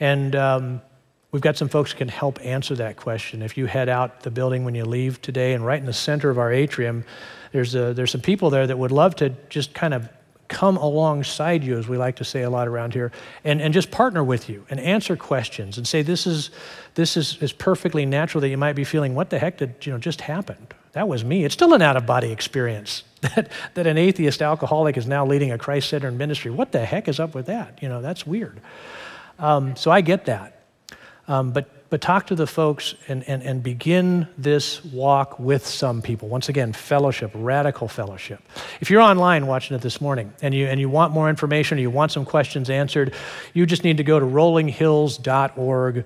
And 0.00 0.34
um, 0.34 0.82
we've 1.30 1.40
got 1.40 1.56
some 1.56 1.68
folks 1.68 1.92
who 1.92 1.98
can 1.98 2.08
help 2.08 2.44
answer 2.44 2.74
that 2.74 2.96
question. 2.96 3.42
If 3.42 3.56
you 3.56 3.66
head 3.66 3.88
out 3.88 4.24
the 4.24 4.30
building 4.32 4.64
when 4.64 4.74
you 4.74 4.84
leave 4.84 5.22
today, 5.22 5.52
and 5.52 5.64
right 5.64 5.78
in 5.78 5.86
the 5.86 5.92
center 5.92 6.28
of 6.28 6.36
our 6.36 6.52
atrium, 6.52 7.04
there's, 7.52 7.76
a, 7.76 7.94
there's 7.94 8.10
some 8.10 8.22
people 8.22 8.50
there 8.50 8.66
that 8.66 8.76
would 8.76 8.90
love 8.90 9.14
to 9.16 9.30
just 9.50 9.72
kind 9.72 9.94
of 9.94 10.08
come 10.50 10.76
alongside 10.76 11.64
you, 11.64 11.78
as 11.78 11.88
we 11.88 11.96
like 11.96 12.16
to 12.16 12.24
say 12.24 12.42
a 12.42 12.50
lot 12.50 12.68
around 12.68 12.92
here, 12.92 13.12
and, 13.44 13.62
and 13.62 13.72
just 13.72 13.90
partner 13.90 14.22
with 14.22 14.50
you 14.50 14.66
and 14.68 14.78
answer 14.80 15.16
questions 15.16 15.78
and 15.78 15.86
say, 15.86 16.02
this 16.02 16.26
is, 16.26 16.50
this 16.96 17.16
is, 17.16 17.40
is 17.40 17.52
perfectly 17.52 18.04
natural 18.04 18.40
that 18.42 18.48
you 18.48 18.58
might 18.58 18.74
be 18.74 18.84
feeling, 18.84 19.14
what 19.14 19.30
the 19.30 19.38
heck 19.38 19.56
did 19.56 19.74
you 19.86 19.92
know, 19.92 19.98
just 19.98 20.20
happened? 20.22 20.74
That 20.92 21.06
was 21.06 21.24
me. 21.24 21.44
It's 21.44 21.54
still 21.54 21.72
an 21.72 21.82
out 21.82 21.96
of 21.96 22.04
body 22.04 22.32
experience 22.32 23.04
that, 23.20 23.50
that 23.74 23.86
an 23.86 23.96
atheist 23.96 24.42
alcoholic 24.42 24.96
is 24.96 25.06
now 25.06 25.24
leading 25.24 25.52
a 25.52 25.56
Christ 25.56 25.88
centered 25.88 26.18
ministry. 26.18 26.50
What 26.50 26.72
the 26.72 26.84
heck 26.84 27.06
is 27.08 27.20
up 27.20 27.34
with 27.34 27.46
that? 27.46 27.78
You 27.80 27.88
know, 27.88 28.02
that's 28.02 28.26
weird. 28.26 28.60
Um, 29.38 29.76
so 29.76 29.90
I 29.90 30.00
get 30.00 30.26
that. 30.26 30.64
Um, 31.28 31.52
but 31.52 31.70
but 31.90 32.00
talk 32.00 32.28
to 32.28 32.36
the 32.36 32.46
folks 32.46 32.94
and, 33.08 33.28
and, 33.28 33.42
and 33.42 33.62
begin 33.62 34.28
this 34.38 34.84
walk 34.84 35.38
with 35.40 35.66
some 35.66 36.00
people. 36.00 36.28
Once 36.28 36.48
again, 36.48 36.72
fellowship, 36.72 37.32
radical 37.34 37.88
fellowship. 37.88 38.40
If 38.80 38.90
you're 38.90 39.00
online 39.00 39.48
watching 39.48 39.76
it 39.76 39.82
this 39.82 40.00
morning 40.00 40.32
and 40.40 40.54
you, 40.54 40.66
and 40.66 40.78
you 40.78 40.88
want 40.88 41.12
more 41.12 41.28
information 41.28 41.78
or 41.78 41.80
you 41.80 41.90
want 41.90 42.12
some 42.12 42.24
questions 42.24 42.70
answered, 42.70 43.12
you 43.54 43.66
just 43.66 43.82
need 43.82 43.96
to 43.96 44.04
go 44.04 44.20
to 44.20 44.24
rollinghills.org 44.24 46.04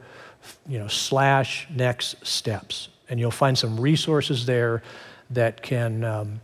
you 0.67 0.79
know, 0.79 0.89
slash 0.89 1.69
next 1.71 2.27
steps. 2.27 2.89
And 3.09 3.21
you'll 3.21 3.31
find 3.31 3.57
some 3.57 3.79
resources 3.79 4.47
there 4.47 4.83
that 5.31 5.63
can 5.63 6.03
um, 6.05 6.41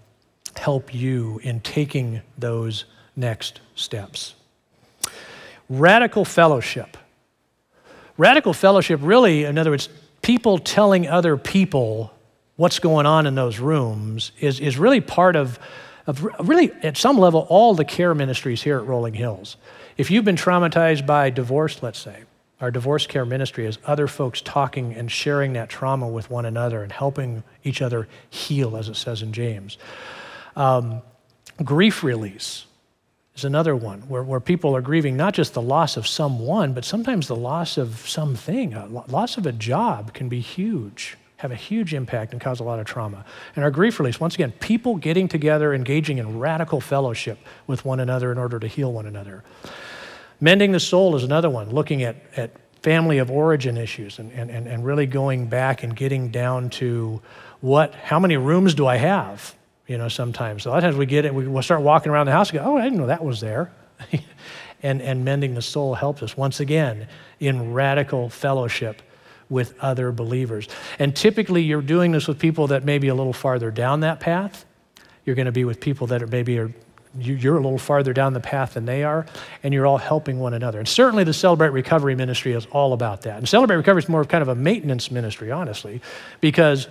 help 0.57 0.95
you 0.95 1.41
in 1.43 1.61
taking 1.61 2.21
those 2.37 2.85
next 3.17 3.61
steps. 3.75 4.35
Radical 5.69 6.25
fellowship. 6.25 6.97
Radical 8.21 8.53
fellowship, 8.53 9.01
really, 9.03 9.45
in 9.45 9.57
other 9.57 9.71
words, 9.71 9.89
people 10.21 10.59
telling 10.59 11.09
other 11.09 11.39
people 11.39 12.13
what's 12.57 12.79
going 12.79 13.07
on 13.07 13.27
in 13.27 13.35
those 13.35 13.59
rooms, 13.59 14.33
is, 14.41 14.61
is 14.61 14.77
really 14.77 15.01
part 15.01 15.37
of, 15.37 15.59
of 16.07 16.23
really, 16.39 16.71
at 16.83 16.99
some 16.99 17.17
level, 17.17 17.47
all 17.49 17.75
the 17.75 17.87
care 17.87 18.15
ministries 18.15 18.61
here 18.61 18.77
at 18.77 18.85
Rolling 18.85 19.15
Hills. 19.15 19.57
If 19.97 20.11
you've 20.11 20.27
been 20.27 20.37
traumatized 20.37 21.07
by 21.07 21.31
divorce, 21.31 21.83
let's 21.83 21.99
say, 21.99 22.25
our 22.61 22.71
divorce 22.71 23.07
care 23.07 23.25
ministry 23.25 23.65
is 23.65 23.79
other 23.87 24.07
folks 24.07 24.43
talking 24.43 24.93
and 24.93 25.11
sharing 25.11 25.55
that 25.55 25.71
trauma 25.71 26.07
with 26.07 26.29
one 26.31 26.45
another 26.45 26.83
and 26.83 26.93
helping 26.93 27.43
each 27.65 27.81
other 27.81 28.07
heal, 28.29 28.77
as 28.77 28.91
it 28.91 28.97
says 28.97 29.23
in 29.23 29.33
James. 29.33 29.79
Um, 30.57 31.01
grief 31.65 32.05
release 32.05 32.67
is 33.41 33.45
another 33.45 33.75
one 33.75 34.01
where, 34.03 34.23
where 34.23 34.41
people 34.41 34.77
are 34.77 34.81
grieving 34.81 35.17
not 35.17 35.35
just 35.35 35.55
the 35.55 35.63
loss 35.63 35.97
of 35.97 36.07
someone, 36.07 36.73
but 36.75 36.85
sometimes 36.85 37.27
the 37.27 37.37
loss 37.37 37.79
of 37.79 38.09
something. 38.09 38.75
A 38.75 38.87
loss 38.87 39.37
of 39.37 39.47
a 39.47 39.53
job 39.53 40.13
can 40.13 40.29
be 40.29 40.41
huge, 40.41 41.17
have 41.39 41.51
a 41.51 41.57
huge 41.57 41.95
impact, 41.95 42.33
and 42.33 42.41
cause 42.41 42.61
a 42.61 42.65
lot 42.65 42.79
of 42.79 42.87
trauma. 42.87 43.25
And 43.57 43.65
our 43.65 43.71
grief 43.71 43.99
release, 43.99 44.21
once 44.21 44.35
again, 44.35 44.53
people 44.61 44.97
getting 44.97 45.27
together, 45.27 45.73
engaging 45.73 46.19
in 46.19 46.39
radical 46.39 46.81
fellowship 46.81 47.39
with 47.67 47.85
one 47.85 47.99
another 47.99 48.31
in 48.31 48.39
order 48.39 48.59
to 48.59 48.67
heal 48.67 48.93
one 48.93 49.07
another. 49.07 49.43
Mending 50.41 50.73
the 50.73 50.81
soul 50.81 51.17
is 51.17 51.25
another 51.25 51.51
one, 51.51 51.71
looking 51.71 52.03
at, 52.03 52.17
at 52.37 52.51
family 52.83 53.19
of 53.19 53.31
origin 53.31 53.77
issues 53.77 54.19
and, 54.19 54.31
and, 54.33 54.51
and 54.51 54.85
really 54.85 55.07
going 55.07 55.47
back 55.47 55.83
and 55.83 55.97
getting 55.97 56.31
down 56.31 56.71
to 56.71 57.21
what, 57.61 57.95
how 57.95 58.19
many 58.19 58.37
rooms 58.37 58.75
do 58.75 58.87
I 58.87 58.97
have? 58.97 59.55
You 59.91 59.99
know, 59.99 60.07
sometimes. 60.07 60.67
A 60.67 60.69
lot 60.71 60.79
of 60.79 60.85
times 60.85 60.97
we 60.97 61.05
get 61.05 61.25
it, 61.25 61.35
we 61.35 61.49
will 61.49 61.63
start 61.63 61.83
walking 61.83 62.13
around 62.13 62.27
the 62.27 62.33
house 62.33 62.51
and 62.51 62.61
go, 62.61 62.65
oh, 62.65 62.79
I 62.79 62.85
didn't 62.85 62.97
know 62.97 63.09
that 63.09 63.25
was 63.25 63.41
there. 63.41 63.73
and, 64.85 65.03
and 65.03 65.25
mending 65.25 65.55
the 65.55 65.63
soul 65.63 65.95
helps 65.95 66.23
us, 66.23 66.37
once 66.37 66.61
again, 66.61 67.09
in 67.41 67.73
radical 67.73 68.29
fellowship 68.29 69.03
with 69.49 69.75
other 69.81 70.13
believers. 70.13 70.69
And 71.01 71.15
typically 71.17 71.63
you're 71.63 71.83
doing 71.83 72.13
this 72.13 72.29
with 72.29 72.39
people 72.39 72.69
that 72.69 72.85
may 72.85 72.99
be 72.99 73.09
a 73.09 73.17
little 73.17 73.33
farther 73.33 73.73
down 73.73 73.99
that 74.01 74.21
path. 74.21 74.65
You're 75.25 75.35
going 75.35 75.47
to 75.47 75.53
be 75.53 75.65
with 75.65 75.81
people 75.81 76.07
that 76.07 76.23
are 76.23 76.29
maybe 76.29 76.57
are 76.61 76.71
you're 77.19 77.57
a 77.57 77.61
little 77.61 77.77
farther 77.77 78.13
down 78.13 78.35
the 78.35 78.39
path 78.39 78.75
than 78.75 78.85
they 78.85 79.03
are, 79.03 79.27
and 79.65 79.75
you're 79.75 79.85
all 79.85 79.99
helping 79.99 80.39
one 80.39 80.55
another. 80.55 80.79
And 80.79 80.87
certainly 80.87 81.25
the 81.25 81.33
Celebrate 81.33 81.71
Recovery 81.71 82.15
ministry 82.15 82.53
is 82.53 82.67
all 82.67 82.93
about 82.93 83.23
that. 83.23 83.39
And 83.39 83.49
Celebrate 83.49 83.75
Recovery 83.75 84.03
is 84.03 84.09
more 84.09 84.21
of 84.21 84.29
kind 84.29 84.43
of 84.43 84.47
a 84.47 84.55
maintenance 84.55 85.11
ministry, 85.11 85.51
honestly, 85.51 86.01
because 86.41 86.87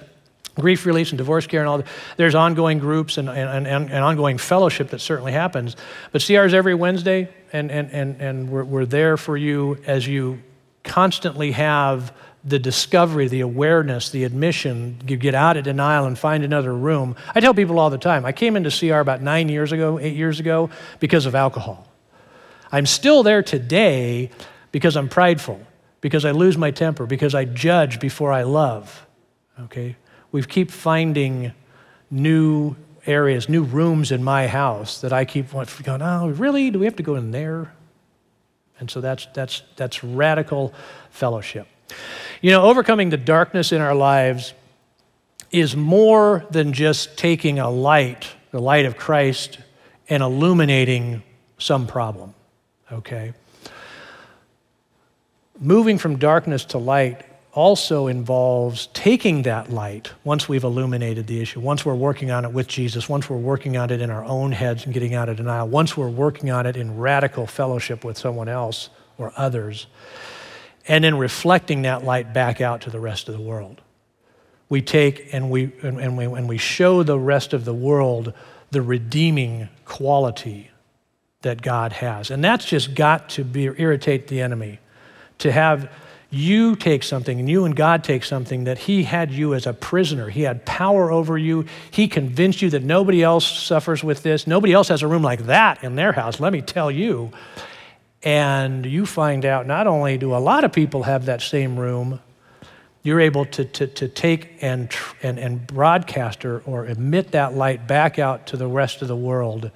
grief 0.56 0.86
release 0.86 1.10
and 1.12 1.18
divorce 1.18 1.48
care 1.48 1.62
and 1.62 1.70
all 1.70 1.78
that. 1.80 1.88
There's 2.18 2.36
ongoing 2.36 2.80
groups 2.80 3.18
and, 3.18 3.30
and, 3.30 3.68
and, 3.68 3.92
and, 3.92 4.04
ongoing 4.04 4.38
fellowship 4.38 4.90
that 4.90 5.00
certainly 5.00 5.32
happens. 5.32 5.76
But 6.12 6.24
CR 6.26 6.44
is 6.44 6.54
every 6.54 6.76
Wednesday, 6.76 7.30
and, 7.54 7.72
and, 7.72 7.92
and, 7.92 8.22
and 8.22 8.50
we're, 8.50 8.64
we're 8.64 8.86
there 8.86 9.18
for 9.18 9.38
you 9.38 9.78
as 9.86 10.08
you 10.08 10.40
constantly 10.84 11.52
have 11.52 12.14
the 12.44 12.60
discovery, 12.60 13.28
the 13.28 13.42
awareness, 13.42 14.10
the 14.12 14.24
admission, 14.24 14.98
you 15.06 15.18
get 15.18 15.36
out 15.36 15.58
of 15.58 15.66
denial 15.66 16.06
and 16.06 16.18
find 16.18 16.44
another 16.44 16.74
room. 16.74 17.16
I 17.36 17.42
tell 17.42 17.54
people 17.54 17.80
all 17.80 17.90
the 17.90 17.98
time 17.98 18.26
I 18.26 18.32
came 18.32 18.56
into 18.56 18.72
CR 18.72 19.00
about 19.00 19.22
nine 19.22 19.50
years 19.50 19.72
ago, 19.72 20.00
eight 20.00 20.16
years 20.16 20.40
ago, 20.40 20.70
because 21.00 21.26
of 21.26 21.36
alcohol. 21.36 21.86
I'm 22.72 22.86
still 22.86 23.24
there 23.24 23.44
today 23.44 24.30
because 24.72 24.96
I'm 24.96 25.10
prideful, 25.10 25.60
because 26.02 26.24
I 26.24 26.32
lose 26.32 26.58
my 26.58 26.72
temper, 26.72 27.06
because 27.06 27.36
I 27.36 27.46
judge 27.46 28.00
before 28.00 28.32
I 28.32 28.44
love. 28.44 29.06
Okay? 29.62 29.98
We 30.32 30.44
keep 30.44 30.72
finding 30.72 31.54
new 32.12 32.76
areas, 33.06 33.50
new 33.50 33.64
rooms 33.64 34.12
in 34.12 34.24
my 34.24 34.48
house 34.48 35.02
that 35.02 35.12
I 35.12 35.26
keep 35.26 35.52
going, 35.52 36.02
oh, 36.02 36.30
really? 36.30 36.70
Do 36.70 36.80
we 36.80 36.86
have 36.86 36.96
to 36.98 37.04
go 37.04 37.16
in 37.16 37.32
there? 37.32 37.74
And 38.80 38.90
so 38.90 39.02
that's, 39.02 39.28
that's, 39.34 39.64
that's 39.76 40.04
radical 40.04 40.74
fellowship. 41.10 41.68
You 42.42 42.52
know, 42.52 42.64
overcoming 42.64 43.10
the 43.10 43.18
darkness 43.18 43.72
in 43.72 43.82
our 43.82 43.96
lives 43.96 44.54
is 45.52 45.76
more 45.76 46.46
than 46.52 46.74
just 46.74 47.18
taking 47.18 47.60
a 47.60 47.70
light, 47.70 48.28
the 48.52 48.62
light 48.62 48.86
of 48.86 48.98
Christ, 48.98 49.60
and 50.08 50.24
illuminating 50.24 51.24
some 51.58 51.88
problem, 51.88 52.34
okay? 52.92 53.34
Moving 55.60 55.98
from 55.98 56.18
darkness 56.18 56.66
to 56.66 56.78
light 56.78 57.26
also 57.54 58.08
involves 58.08 58.88
taking 58.88 59.42
that 59.44 59.72
light 59.72 60.12
once 60.24 60.48
we've 60.48 60.64
illuminated 60.64 61.28
the 61.28 61.42
issue, 61.42 61.60
once 61.60 61.86
we're 61.86 61.96
working 61.96 62.32
on 62.32 62.46
it 62.46 62.52
with 62.52 62.68
Jesus, 62.68 63.10
once 63.10 63.30
we're 63.30 63.38
working 63.38 63.76
on 63.76 63.90
it 63.90 64.02
in 64.02 64.10
our 64.10 64.24
own 64.24 64.52
heads 64.52 64.86
and 64.86 64.94
getting 64.94 65.16
out 65.16 65.30
of 65.30 65.38
denial, 65.38 65.68
once 65.68 65.98
we're 65.98 66.10
working 66.10 66.52
on 66.52 66.66
it 66.66 66.78
in 66.78 66.98
radical 66.98 67.48
fellowship 67.48 68.04
with 68.04 68.18
someone 68.18 68.48
else 68.48 68.90
or 69.18 69.34
others 69.36 69.88
and 70.88 71.04
then 71.04 71.18
reflecting 71.18 71.84
that 71.84 72.04
light 72.04 72.34
back 72.34 72.62
out 72.62 72.82
to 72.82 72.90
the 72.90 73.00
rest 73.00 73.30
of 73.30 73.36
the 73.36 73.42
world. 73.42 73.82
We 74.70 74.82
take 74.82 75.34
and 75.34 75.50
we, 75.50 75.72
and, 75.82 76.00
and 76.00 76.18
we, 76.18 76.26
and 76.26 76.48
we 76.48 76.58
show 76.58 77.04
the 77.04 77.18
rest 77.18 77.54
of 77.54 77.66
the 77.66 77.74
world 77.74 78.34
the 78.72 78.82
redeeming 78.82 79.70
quality 79.86 80.70
that 81.42 81.62
God 81.62 81.94
has. 81.94 82.30
And 82.30 82.44
that's 82.44 82.66
just 82.66 82.94
got 82.94 83.30
to 83.30 83.44
be, 83.44 83.66
irritate 83.66 84.28
the 84.28 84.42
enemy. 84.42 84.80
To 85.40 85.52
have 85.52 85.90
you 86.32 86.76
take 86.76 87.02
something 87.02 87.40
and 87.40 87.50
you 87.50 87.66
and 87.66 87.76
God 87.76 88.04
take 88.04 88.24
something 88.24 88.66
that 88.66 88.78
He 88.78 89.04
had 89.04 89.32
you 89.32 89.56
as 89.56 89.66
a 89.66 89.74
prisoner. 89.74 90.30
He 90.30 90.44
had 90.44 90.66
power 90.66 91.12
over 91.12 91.38
you. 91.38 91.66
He 91.90 92.08
convinced 92.08 92.62
you 92.62 92.70
that 92.72 92.84
nobody 92.84 93.24
else 93.24 93.46
suffers 93.46 94.04
with 94.04 94.22
this. 94.22 94.46
Nobody 94.46 94.74
else 94.74 94.90
has 94.90 95.02
a 95.02 95.08
room 95.08 95.24
like 95.24 95.46
that 95.48 95.84
in 95.84 95.96
their 95.96 96.12
house, 96.12 96.40
let 96.40 96.54
me 96.54 96.62
tell 96.62 96.92
you. 96.92 97.32
And 98.22 98.86
you 98.86 99.06
find 99.06 99.46
out 99.46 99.66
not 99.66 99.88
only 99.88 100.18
do 100.18 100.36
a 100.36 100.38
lot 100.38 100.64
of 100.64 100.74
people 100.74 101.04
have 101.04 101.26
that 101.26 101.42
same 101.42 101.80
room, 101.80 102.20
you're 103.02 103.22
able 103.22 103.46
to, 103.46 103.64
to, 103.64 103.88
to 103.88 104.08
take 104.08 104.62
and, 104.62 104.94
and, 105.24 105.40
and 105.40 105.66
broadcast 105.66 106.44
or, 106.44 106.60
or 106.66 106.86
emit 106.86 107.32
that 107.32 107.56
light 107.56 107.88
back 107.88 108.20
out 108.20 108.48
to 108.48 108.58
the 108.58 108.68
rest 108.68 109.02
of 109.02 109.08
the 109.08 109.16
world 109.16 109.72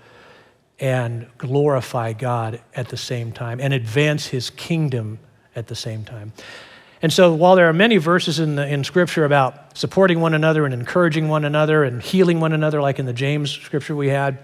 and 0.80 1.26
glorify 1.38 2.12
God 2.12 2.62
at 2.76 2.90
the 2.90 2.98
same 2.98 3.32
time 3.32 3.62
and 3.62 3.74
advance 3.74 4.28
his 4.28 4.50
kingdom 4.50 5.20
at 5.56 5.68
the 5.68 5.76
same 5.76 6.04
time. 6.04 6.34
And 7.02 7.12
so, 7.12 7.34
while 7.34 7.56
there 7.58 7.68
are 7.68 7.74
many 7.74 7.98
verses 7.98 8.40
in, 8.40 8.56
the, 8.56 8.66
in 8.66 8.86
Scripture 8.86 9.26
about 9.26 9.78
supporting 9.78 10.22
one 10.22 10.34
another 10.34 10.64
and 10.64 10.74
encouraging 10.74 11.28
one 11.28 11.44
another 11.44 11.84
and 11.84 12.02
healing 12.02 12.40
one 12.40 12.54
another, 12.54 12.82
like 12.82 12.98
in 12.98 13.06
the 13.06 13.14
James 13.14 13.52
scripture 13.52 13.96
we 13.96 14.08
had, 14.08 14.38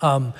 um, 0.00 0.32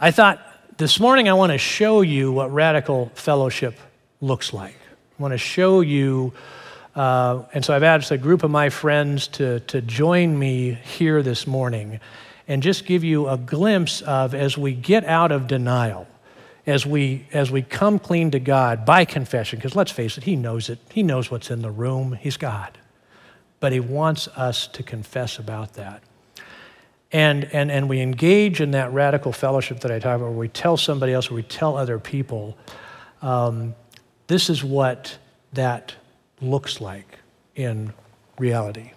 I 0.00 0.10
thought 0.10 0.40
this 0.78 0.98
morning 0.98 1.28
I 1.28 1.34
want 1.34 1.52
to 1.52 1.58
show 1.58 2.00
you 2.00 2.32
what 2.32 2.52
radical 2.52 3.10
fellowship 3.14 3.78
looks 4.20 4.52
like. 4.52 4.76
I 5.18 5.22
want 5.22 5.32
to 5.32 5.38
show 5.38 5.80
you, 5.80 6.32
uh, 6.94 7.42
and 7.52 7.64
so 7.64 7.74
I've 7.74 7.82
asked 7.82 8.10
a 8.10 8.18
group 8.18 8.42
of 8.42 8.50
my 8.50 8.70
friends 8.70 9.28
to, 9.28 9.60
to 9.60 9.80
join 9.82 10.38
me 10.38 10.72
here 10.72 11.22
this 11.22 11.46
morning 11.46 12.00
and 12.48 12.62
just 12.62 12.86
give 12.86 13.04
you 13.04 13.28
a 13.28 13.36
glimpse 13.36 14.02
of 14.02 14.34
as 14.34 14.56
we 14.56 14.72
get 14.72 15.04
out 15.04 15.32
of 15.32 15.46
denial, 15.46 16.06
as 16.66 16.84
we, 16.84 17.26
as 17.32 17.50
we 17.50 17.62
come 17.62 17.98
clean 17.98 18.30
to 18.32 18.40
God 18.40 18.84
by 18.84 19.04
confession, 19.04 19.58
because 19.58 19.76
let's 19.76 19.92
face 19.92 20.18
it, 20.18 20.24
He 20.24 20.36
knows 20.36 20.68
it. 20.68 20.78
He 20.90 21.02
knows 21.02 21.30
what's 21.30 21.50
in 21.50 21.62
the 21.62 21.70
room. 21.70 22.12
He's 22.12 22.36
God. 22.36 22.78
But 23.60 23.72
He 23.72 23.80
wants 23.80 24.28
us 24.28 24.66
to 24.68 24.82
confess 24.82 25.38
about 25.38 25.74
that 25.74 26.02
and, 27.12 27.44
and, 27.52 27.70
and 27.70 27.88
we 27.88 28.00
engage 28.00 28.60
in 28.60 28.72
that 28.72 28.92
radical 28.92 29.32
fellowship 29.32 29.80
that 29.80 29.92
I 29.92 29.98
talk 29.98 30.16
about, 30.16 30.30
where 30.30 30.38
we 30.38 30.48
tell 30.48 30.76
somebody 30.76 31.12
else, 31.12 31.30
we 31.30 31.42
tell 31.42 31.76
other 31.76 31.98
people, 31.98 32.58
um, 33.22 33.74
this 34.26 34.50
is 34.50 34.64
what 34.64 35.16
that 35.52 35.94
looks 36.40 36.80
like 36.80 37.18
in 37.54 37.92
reality. 38.38 38.90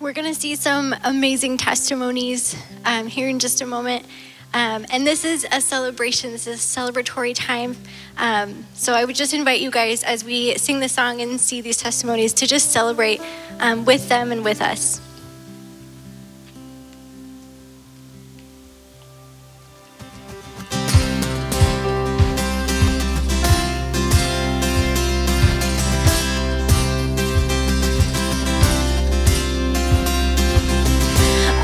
We're 0.00 0.12
going 0.12 0.32
to 0.32 0.40
see 0.40 0.54
some 0.54 0.94
amazing 1.02 1.56
testimonies 1.56 2.54
um, 2.84 3.08
here 3.08 3.28
in 3.28 3.40
just 3.40 3.62
a 3.62 3.66
moment. 3.66 4.06
Um, 4.54 4.86
and 4.92 5.04
this 5.04 5.24
is 5.24 5.44
a 5.50 5.60
celebration, 5.60 6.30
this 6.30 6.46
is 6.46 6.60
a 6.60 6.80
celebratory 6.80 7.34
time. 7.34 7.76
Um, 8.16 8.64
so 8.74 8.94
I 8.94 9.04
would 9.04 9.16
just 9.16 9.34
invite 9.34 9.60
you 9.60 9.72
guys 9.72 10.04
as 10.04 10.22
we 10.22 10.56
sing 10.56 10.78
the 10.78 10.88
song 10.88 11.20
and 11.20 11.40
see 11.40 11.60
these 11.62 11.78
testimonies 11.78 12.32
to 12.34 12.46
just 12.46 12.70
celebrate 12.70 13.20
um, 13.58 13.84
with 13.84 14.08
them 14.08 14.30
and 14.30 14.44
with 14.44 14.62
us. 14.62 15.00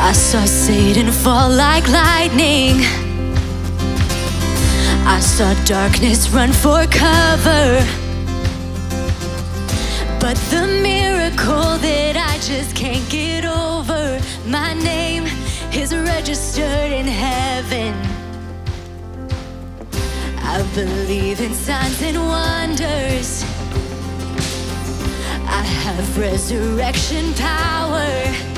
I 0.04 0.12
saw 0.12 0.44
Satan 0.44 1.10
fall 1.10 1.48
like 1.48 1.88
lightning. 1.88 2.76
I 5.06 5.18
saw 5.18 5.54
darkness 5.64 6.28
run 6.28 6.52
for 6.52 6.84
cover. 6.88 7.80
But 10.20 10.36
the 10.52 10.66
miracle 10.82 11.78
that 11.78 12.16
I 12.18 12.38
just 12.40 12.76
can't 12.76 13.08
get 13.08 13.46
over, 13.46 14.20
my 14.46 14.74
name 14.74 15.24
is 15.72 15.94
registered 15.94 16.92
in 16.92 17.06
heaven. 17.06 17.94
I 20.42 20.62
believe 20.74 21.40
in 21.40 21.54
signs 21.54 22.02
and 22.02 22.18
wonders. 22.18 23.42
I 25.48 25.62
have 25.82 26.18
resurrection 26.18 27.32
power 27.32 28.53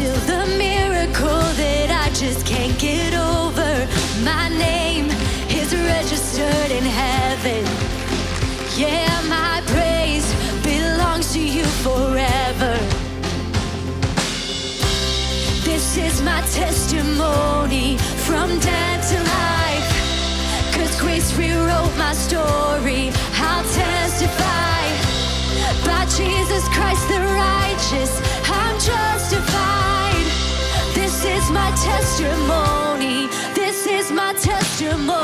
still 0.00 0.20
the 0.32 0.46
miracle 0.56 1.44
that 1.60 1.90
I 1.90 2.08
just 2.14 2.46
can't 2.46 2.76
get 2.78 3.12
over. 3.12 3.72
My 4.24 4.48
name 4.48 5.10
is 5.50 5.74
registered 5.74 6.70
in 6.70 6.84
heaven. 6.84 7.62
Yeah, 8.80 9.12
my 9.28 9.60
praise 9.66 10.26
belongs 10.62 11.34
to 11.34 11.40
you 11.40 11.64
forever. 11.84 12.74
This 15.68 15.98
is 15.98 16.22
my 16.22 16.40
testimony 16.48 17.98
from 18.26 18.58
death 18.60 19.02
to 19.10 19.18
life. 19.44 19.90
Cause 20.74 20.98
grace 20.98 21.30
rewrote 21.36 21.94
my 21.98 22.14
story. 22.14 23.12
I'll 23.36 23.68
testify 23.68 24.80
by 25.84 26.06
Jesus 26.06 26.64
Christ 26.72 27.06
the 27.08 27.20
righteous. 27.20 28.12
I'm 28.48 28.76
justified 28.80 29.49
is 31.24 31.50
my 31.50 31.70
testimony. 31.72 33.26
This 33.54 33.86
is 33.86 34.10
my 34.10 34.32
testimony. 34.34 35.20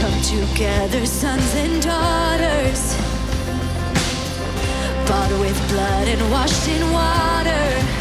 Come 0.00 0.20
together, 0.22 1.06
sons 1.06 1.54
and 1.54 1.80
daughters, 1.82 2.96
bought 5.06 5.30
with 5.40 5.58
blood 5.68 6.08
and 6.08 6.30
washed 6.30 6.68
in 6.68 6.92
water 6.92 7.91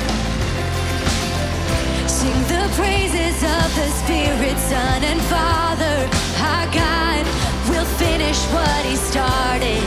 praises 2.76 3.44
of 3.44 3.68
the 3.76 3.88
Spirit, 4.02 4.58
Son, 4.58 5.04
and 5.04 5.22
Father. 5.28 5.98
Our 6.40 6.68
God 6.72 7.24
will 7.70 7.86
finish 8.00 8.40
what 8.56 8.82
He 8.86 8.96
started. 8.96 9.84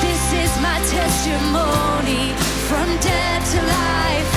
This 0.00 0.24
is 0.32 0.52
my 0.60 0.78
testimony 0.88 2.32
from 2.68 2.88
death 3.00 3.42
to 3.52 3.60
life. 3.62 4.30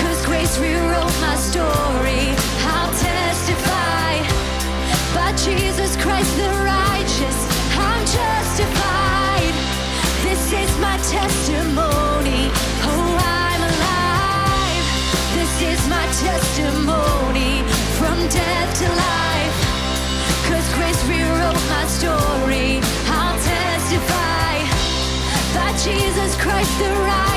Cause 0.00 0.24
grace 0.26 0.58
rewrote 0.58 1.16
my 1.20 1.36
story. 1.36 2.34
I'll 2.72 2.94
testify 2.98 4.12
by 5.14 5.30
Jesus 5.36 5.96
Christ 5.96 6.36
the 6.36 6.50
righteous. 6.64 7.38
I'm 7.78 8.02
justified. 8.06 9.54
This 10.22 10.52
is 10.52 10.70
my 10.78 10.96
testimony. 10.98 11.89
Story. 22.00 22.80
I'll 23.08 23.38
testify 23.38 24.54
by 25.54 25.70
Jesus 25.76 26.34
Christ 26.40 26.78
the 26.78 26.88
righteous. 27.02 27.29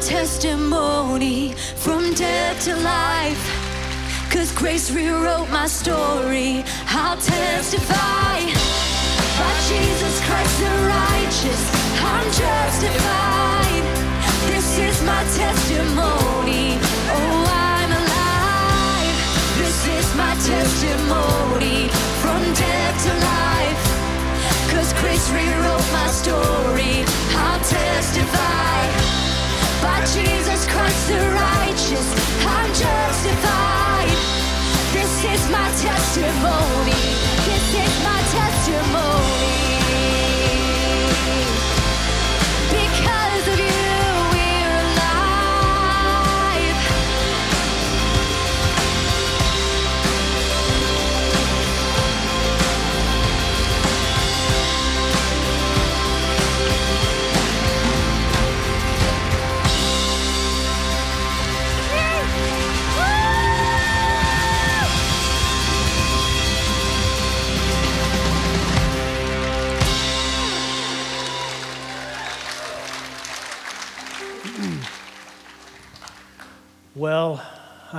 Testimony 0.00 1.52
from 1.76 2.14
death 2.14 2.64
to 2.64 2.74
life. 2.76 3.42
Cause 4.30 4.52
grace 4.52 4.90
rewrote 4.90 5.50
my 5.50 5.66
story. 5.66 6.64
I'll 6.88 7.16
testify 7.16 8.38
by 9.38 9.52
Jesus 9.68 10.14
Christ 10.26 10.58
the 10.60 10.72
righteous. 10.86 11.62
I'm 12.02 12.26
justified. 12.26 13.84
This 14.46 14.78
is 14.78 15.02
my 15.04 15.22
testimony. 15.34 16.78
Oh, 17.10 17.44
I'm 17.48 17.90
alive. 18.02 19.16
This 19.58 19.78
is 19.98 20.06
my 20.14 20.34
testimony 20.34 21.88
from 22.22 22.40
death 22.54 22.96
to 23.04 23.12
life. 23.32 23.82
Cause 24.70 24.92
grace 25.00 25.30
rewrote 25.30 25.88
my 25.92 26.08
story. 26.08 27.04
I'll 27.34 27.60
testify 27.64 29.17
Jesus 30.06 30.66
Christ 30.66 31.08
the 31.08 31.18
righteous. 31.30 32.08
I'm 32.46 32.70
justified. 32.74 34.18
This 34.92 35.24
is 35.24 35.50
my 35.50 35.68
testimony. 35.76 37.00
This 37.46 37.66
is 37.74 38.04
my 38.04 38.20
testimony. 38.30 40.27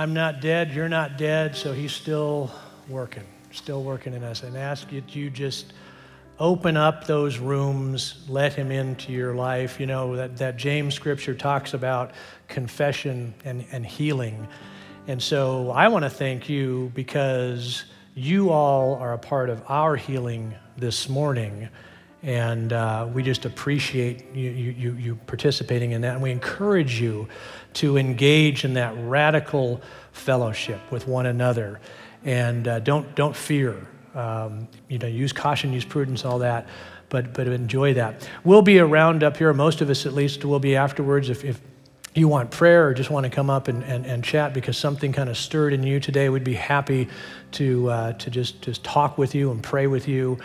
I'm 0.00 0.14
not 0.14 0.40
dead, 0.40 0.72
you're 0.72 0.88
not 0.88 1.18
dead, 1.18 1.54
so 1.54 1.74
he's 1.74 1.92
still 1.92 2.50
working, 2.88 3.26
still 3.52 3.82
working 3.82 4.14
in 4.14 4.24
us. 4.24 4.42
And 4.42 4.56
ask 4.56 4.88
that 4.88 5.14
you 5.14 5.28
just 5.28 5.74
open 6.38 6.78
up 6.78 7.06
those 7.06 7.36
rooms, 7.36 8.24
let 8.26 8.54
him 8.54 8.70
into 8.70 9.12
your 9.12 9.34
life. 9.34 9.78
You 9.78 9.84
know, 9.84 10.16
that, 10.16 10.38
that 10.38 10.56
James 10.56 10.94
scripture 10.94 11.34
talks 11.34 11.74
about 11.74 12.12
confession 12.48 13.34
and, 13.44 13.66
and 13.72 13.84
healing. 13.84 14.48
And 15.06 15.22
so 15.22 15.70
I 15.70 15.88
want 15.88 16.06
to 16.06 16.10
thank 16.10 16.48
you 16.48 16.90
because 16.94 17.84
you 18.14 18.48
all 18.48 18.94
are 18.94 19.12
a 19.12 19.18
part 19.18 19.50
of 19.50 19.62
our 19.68 19.96
healing 19.96 20.54
this 20.78 21.10
morning. 21.10 21.68
And 22.22 22.72
uh, 22.72 23.06
we 23.12 23.22
just 23.22 23.44
appreciate 23.44 24.34
you, 24.34 24.50
you, 24.50 24.70
you, 24.72 24.92
you 24.94 25.14
participating 25.26 25.92
in 25.92 26.00
that. 26.00 26.14
And 26.14 26.22
we 26.22 26.30
encourage 26.30 26.98
you 26.98 27.28
to 27.74 27.96
engage 27.96 28.64
in 28.64 28.74
that 28.74 28.94
radical 28.98 29.80
fellowship 30.12 30.80
with 30.90 31.06
one 31.06 31.26
another. 31.26 31.80
And 32.24 32.68
uh, 32.68 32.80
don't, 32.80 33.14
don't 33.14 33.34
fear. 33.34 33.76
Um, 34.14 34.68
you 34.88 34.98
know, 34.98 35.06
use 35.06 35.32
caution, 35.32 35.72
use 35.72 35.84
prudence, 35.84 36.24
all 36.24 36.40
that. 36.40 36.68
But, 37.08 37.32
but 37.34 37.48
enjoy 37.48 37.94
that. 37.94 38.28
We'll 38.44 38.62
be 38.62 38.78
around 38.78 39.24
up 39.24 39.36
here, 39.36 39.52
most 39.52 39.80
of 39.80 39.90
us 39.90 40.06
at 40.06 40.12
least 40.12 40.44
will 40.44 40.60
be 40.60 40.76
afterwards. 40.76 41.28
If, 41.28 41.44
if 41.44 41.60
you 42.14 42.28
want 42.28 42.50
prayer 42.50 42.88
or 42.88 42.94
just 42.94 43.10
want 43.10 43.24
to 43.24 43.30
come 43.30 43.50
up 43.50 43.68
and, 43.68 43.82
and, 43.84 44.04
and 44.04 44.22
chat 44.22 44.52
because 44.52 44.76
something 44.76 45.12
kind 45.12 45.28
of 45.28 45.36
stirred 45.36 45.72
in 45.72 45.82
you 45.82 46.00
today, 46.00 46.28
we'd 46.28 46.44
be 46.44 46.54
happy 46.54 47.08
to, 47.52 47.90
uh, 47.90 48.12
to 48.14 48.30
just, 48.30 48.62
just 48.62 48.84
talk 48.84 49.18
with 49.18 49.34
you 49.34 49.50
and 49.50 49.62
pray 49.62 49.86
with 49.86 50.08
you. 50.08 50.38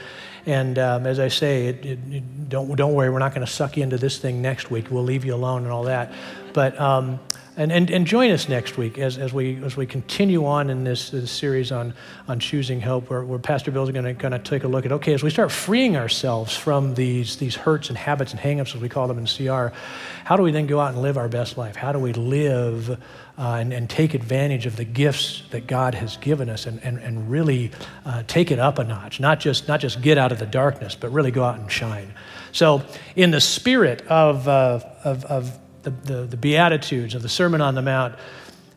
And 0.46 0.78
um, 0.78 1.06
as 1.08 1.20
I 1.20 1.28
say, 1.28 1.68
it, 1.68 1.86
it, 1.86 2.00
it- 2.12 2.50
don't, 2.50 2.76
don't 2.76 2.94
worry, 2.94 3.10
we're 3.10 3.20
not 3.20 3.34
going 3.34 3.46
to 3.46 3.52
suck 3.52 3.76
you 3.78 3.84
into 3.84 3.98
this 3.98 4.20
thing 4.20 4.42
next 4.42 4.70
week. 4.70 4.92
We'll 4.92 5.04
leave 5.04 5.26
you 5.26 5.34
alone 5.34 5.64
and 5.64 5.72
all 5.72 5.84
that. 5.84 6.14
But 6.56 6.80
um, 6.80 7.20
and, 7.58 7.72
and, 7.72 7.90
and 7.90 8.06
join 8.06 8.32
us 8.32 8.50
next 8.50 8.78
week 8.78 8.98
as, 8.98 9.18
as, 9.18 9.32
we, 9.32 9.64
as 9.64 9.78
we 9.78 9.86
continue 9.86 10.46
on 10.46 10.70
in 10.70 10.84
this, 10.84 11.10
this 11.10 11.32
series 11.32 11.72
on, 11.72 11.94
on 12.28 12.40
choosing 12.40 12.82
hope, 12.82 13.10
where, 13.10 13.24
where 13.24 13.40
Pastor 13.40 13.72
Bill 13.72 13.84
is 13.84 13.92
going 13.92 14.18
to 14.18 14.40
take 14.40 14.66
a 14.66 14.68
look 14.68 14.86
at 14.86 14.92
okay, 14.92 15.14
as 15.14 15.24
we 15.24 15.30
start 15.30 15.52
freeing 15.52 15.96
ourselves 15.96 16.56
from 16.56 16.96
these, 16.96 17.38
these 17.38 17.56
hurts 17.56 17.88
and 17.88 17.98
habits 17.98 18.34
and 18.34 18.42
hangups, 18.42 18.76
as 18.76 18.82
we 18.82 18.90
call 18.90 19.08
them 19.08 19.18
in 19.18 19.26
CR, 19.26 19.74
how 20.26 20.36
do 20.36 20.44
we 20.44 20.52
then 20.52 20.68
go 20.68 20.82
out 20.82 20.94
and 20.94 21.02
live 21.02 21.18
our 21.18 21.30
best 21.30 21.58
life? 21.58 21.78
How 21.78 21.94
do 21.94 22.00
we 22.00 22.12
live 22.12 22.90
uh, 22.90 22.98
and, 23.38 23.72
and 23.72 23.90
take 23.90 24.14
advantage 24.14 24.66
of 24.66 24.76
the 24.76 24.86
gifts 24.86 25.44
that 25.52 25.66
God 25.66 25.96
has 25.96 26.18
given 26.18 26.50
us 26.50 26.66
and, 26.66 26.84
and, 26.84 27.00
and 27.00 27.32
really 27.32 27.72
uh, 28.06 28.24
take 28.28 28.52
it 28.52 28.60
up 28.60 28.80
a 28.80 28.84
notch? 28.84 29.22
Not 29.22 29.40
just, 29.40 29.70
not 29.70 29.80
just 29.80 30.02
get 30.02 30.18
out 30.18 30.34
of 30.34 30.40
the 30.40 30.46
darkness, 30.46 30.96
but 30.96 31.10
really 31.14 31.32
go 31.32 31.44
out 31.44 31.58
and 31.58 31.72
shine. 31.72 32.14
So, 32.52 32.84
in 33.16 33.32
the 33.32 33.42
spirit 33.42 34.02
of, 34.08 34.48
uh, 34.48 34.80
of, 35.04 35.26
of 35.26 35.60
the, 35.86 35.92
the, 35.92 36.26
the 36.26 36.38
Beatitudes 36.38 37.16
of 37.16 37.22
the 37.22 37.30
Sermon 37.30 37.62
on 37.62 37.76
the 37.76 37.82
Mount. 37.82 38.16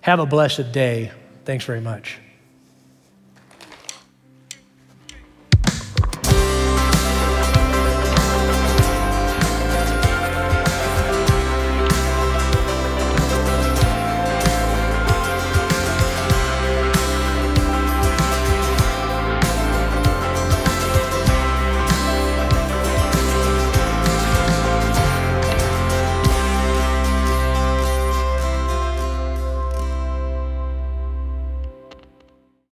Have 0.03 0.21
a 0.21 0.27
blessed 0.27 0.71
day. 0.71 1.11
Thanks 1.45 1.65
very 1.65 1.81
much. 1.81 2.19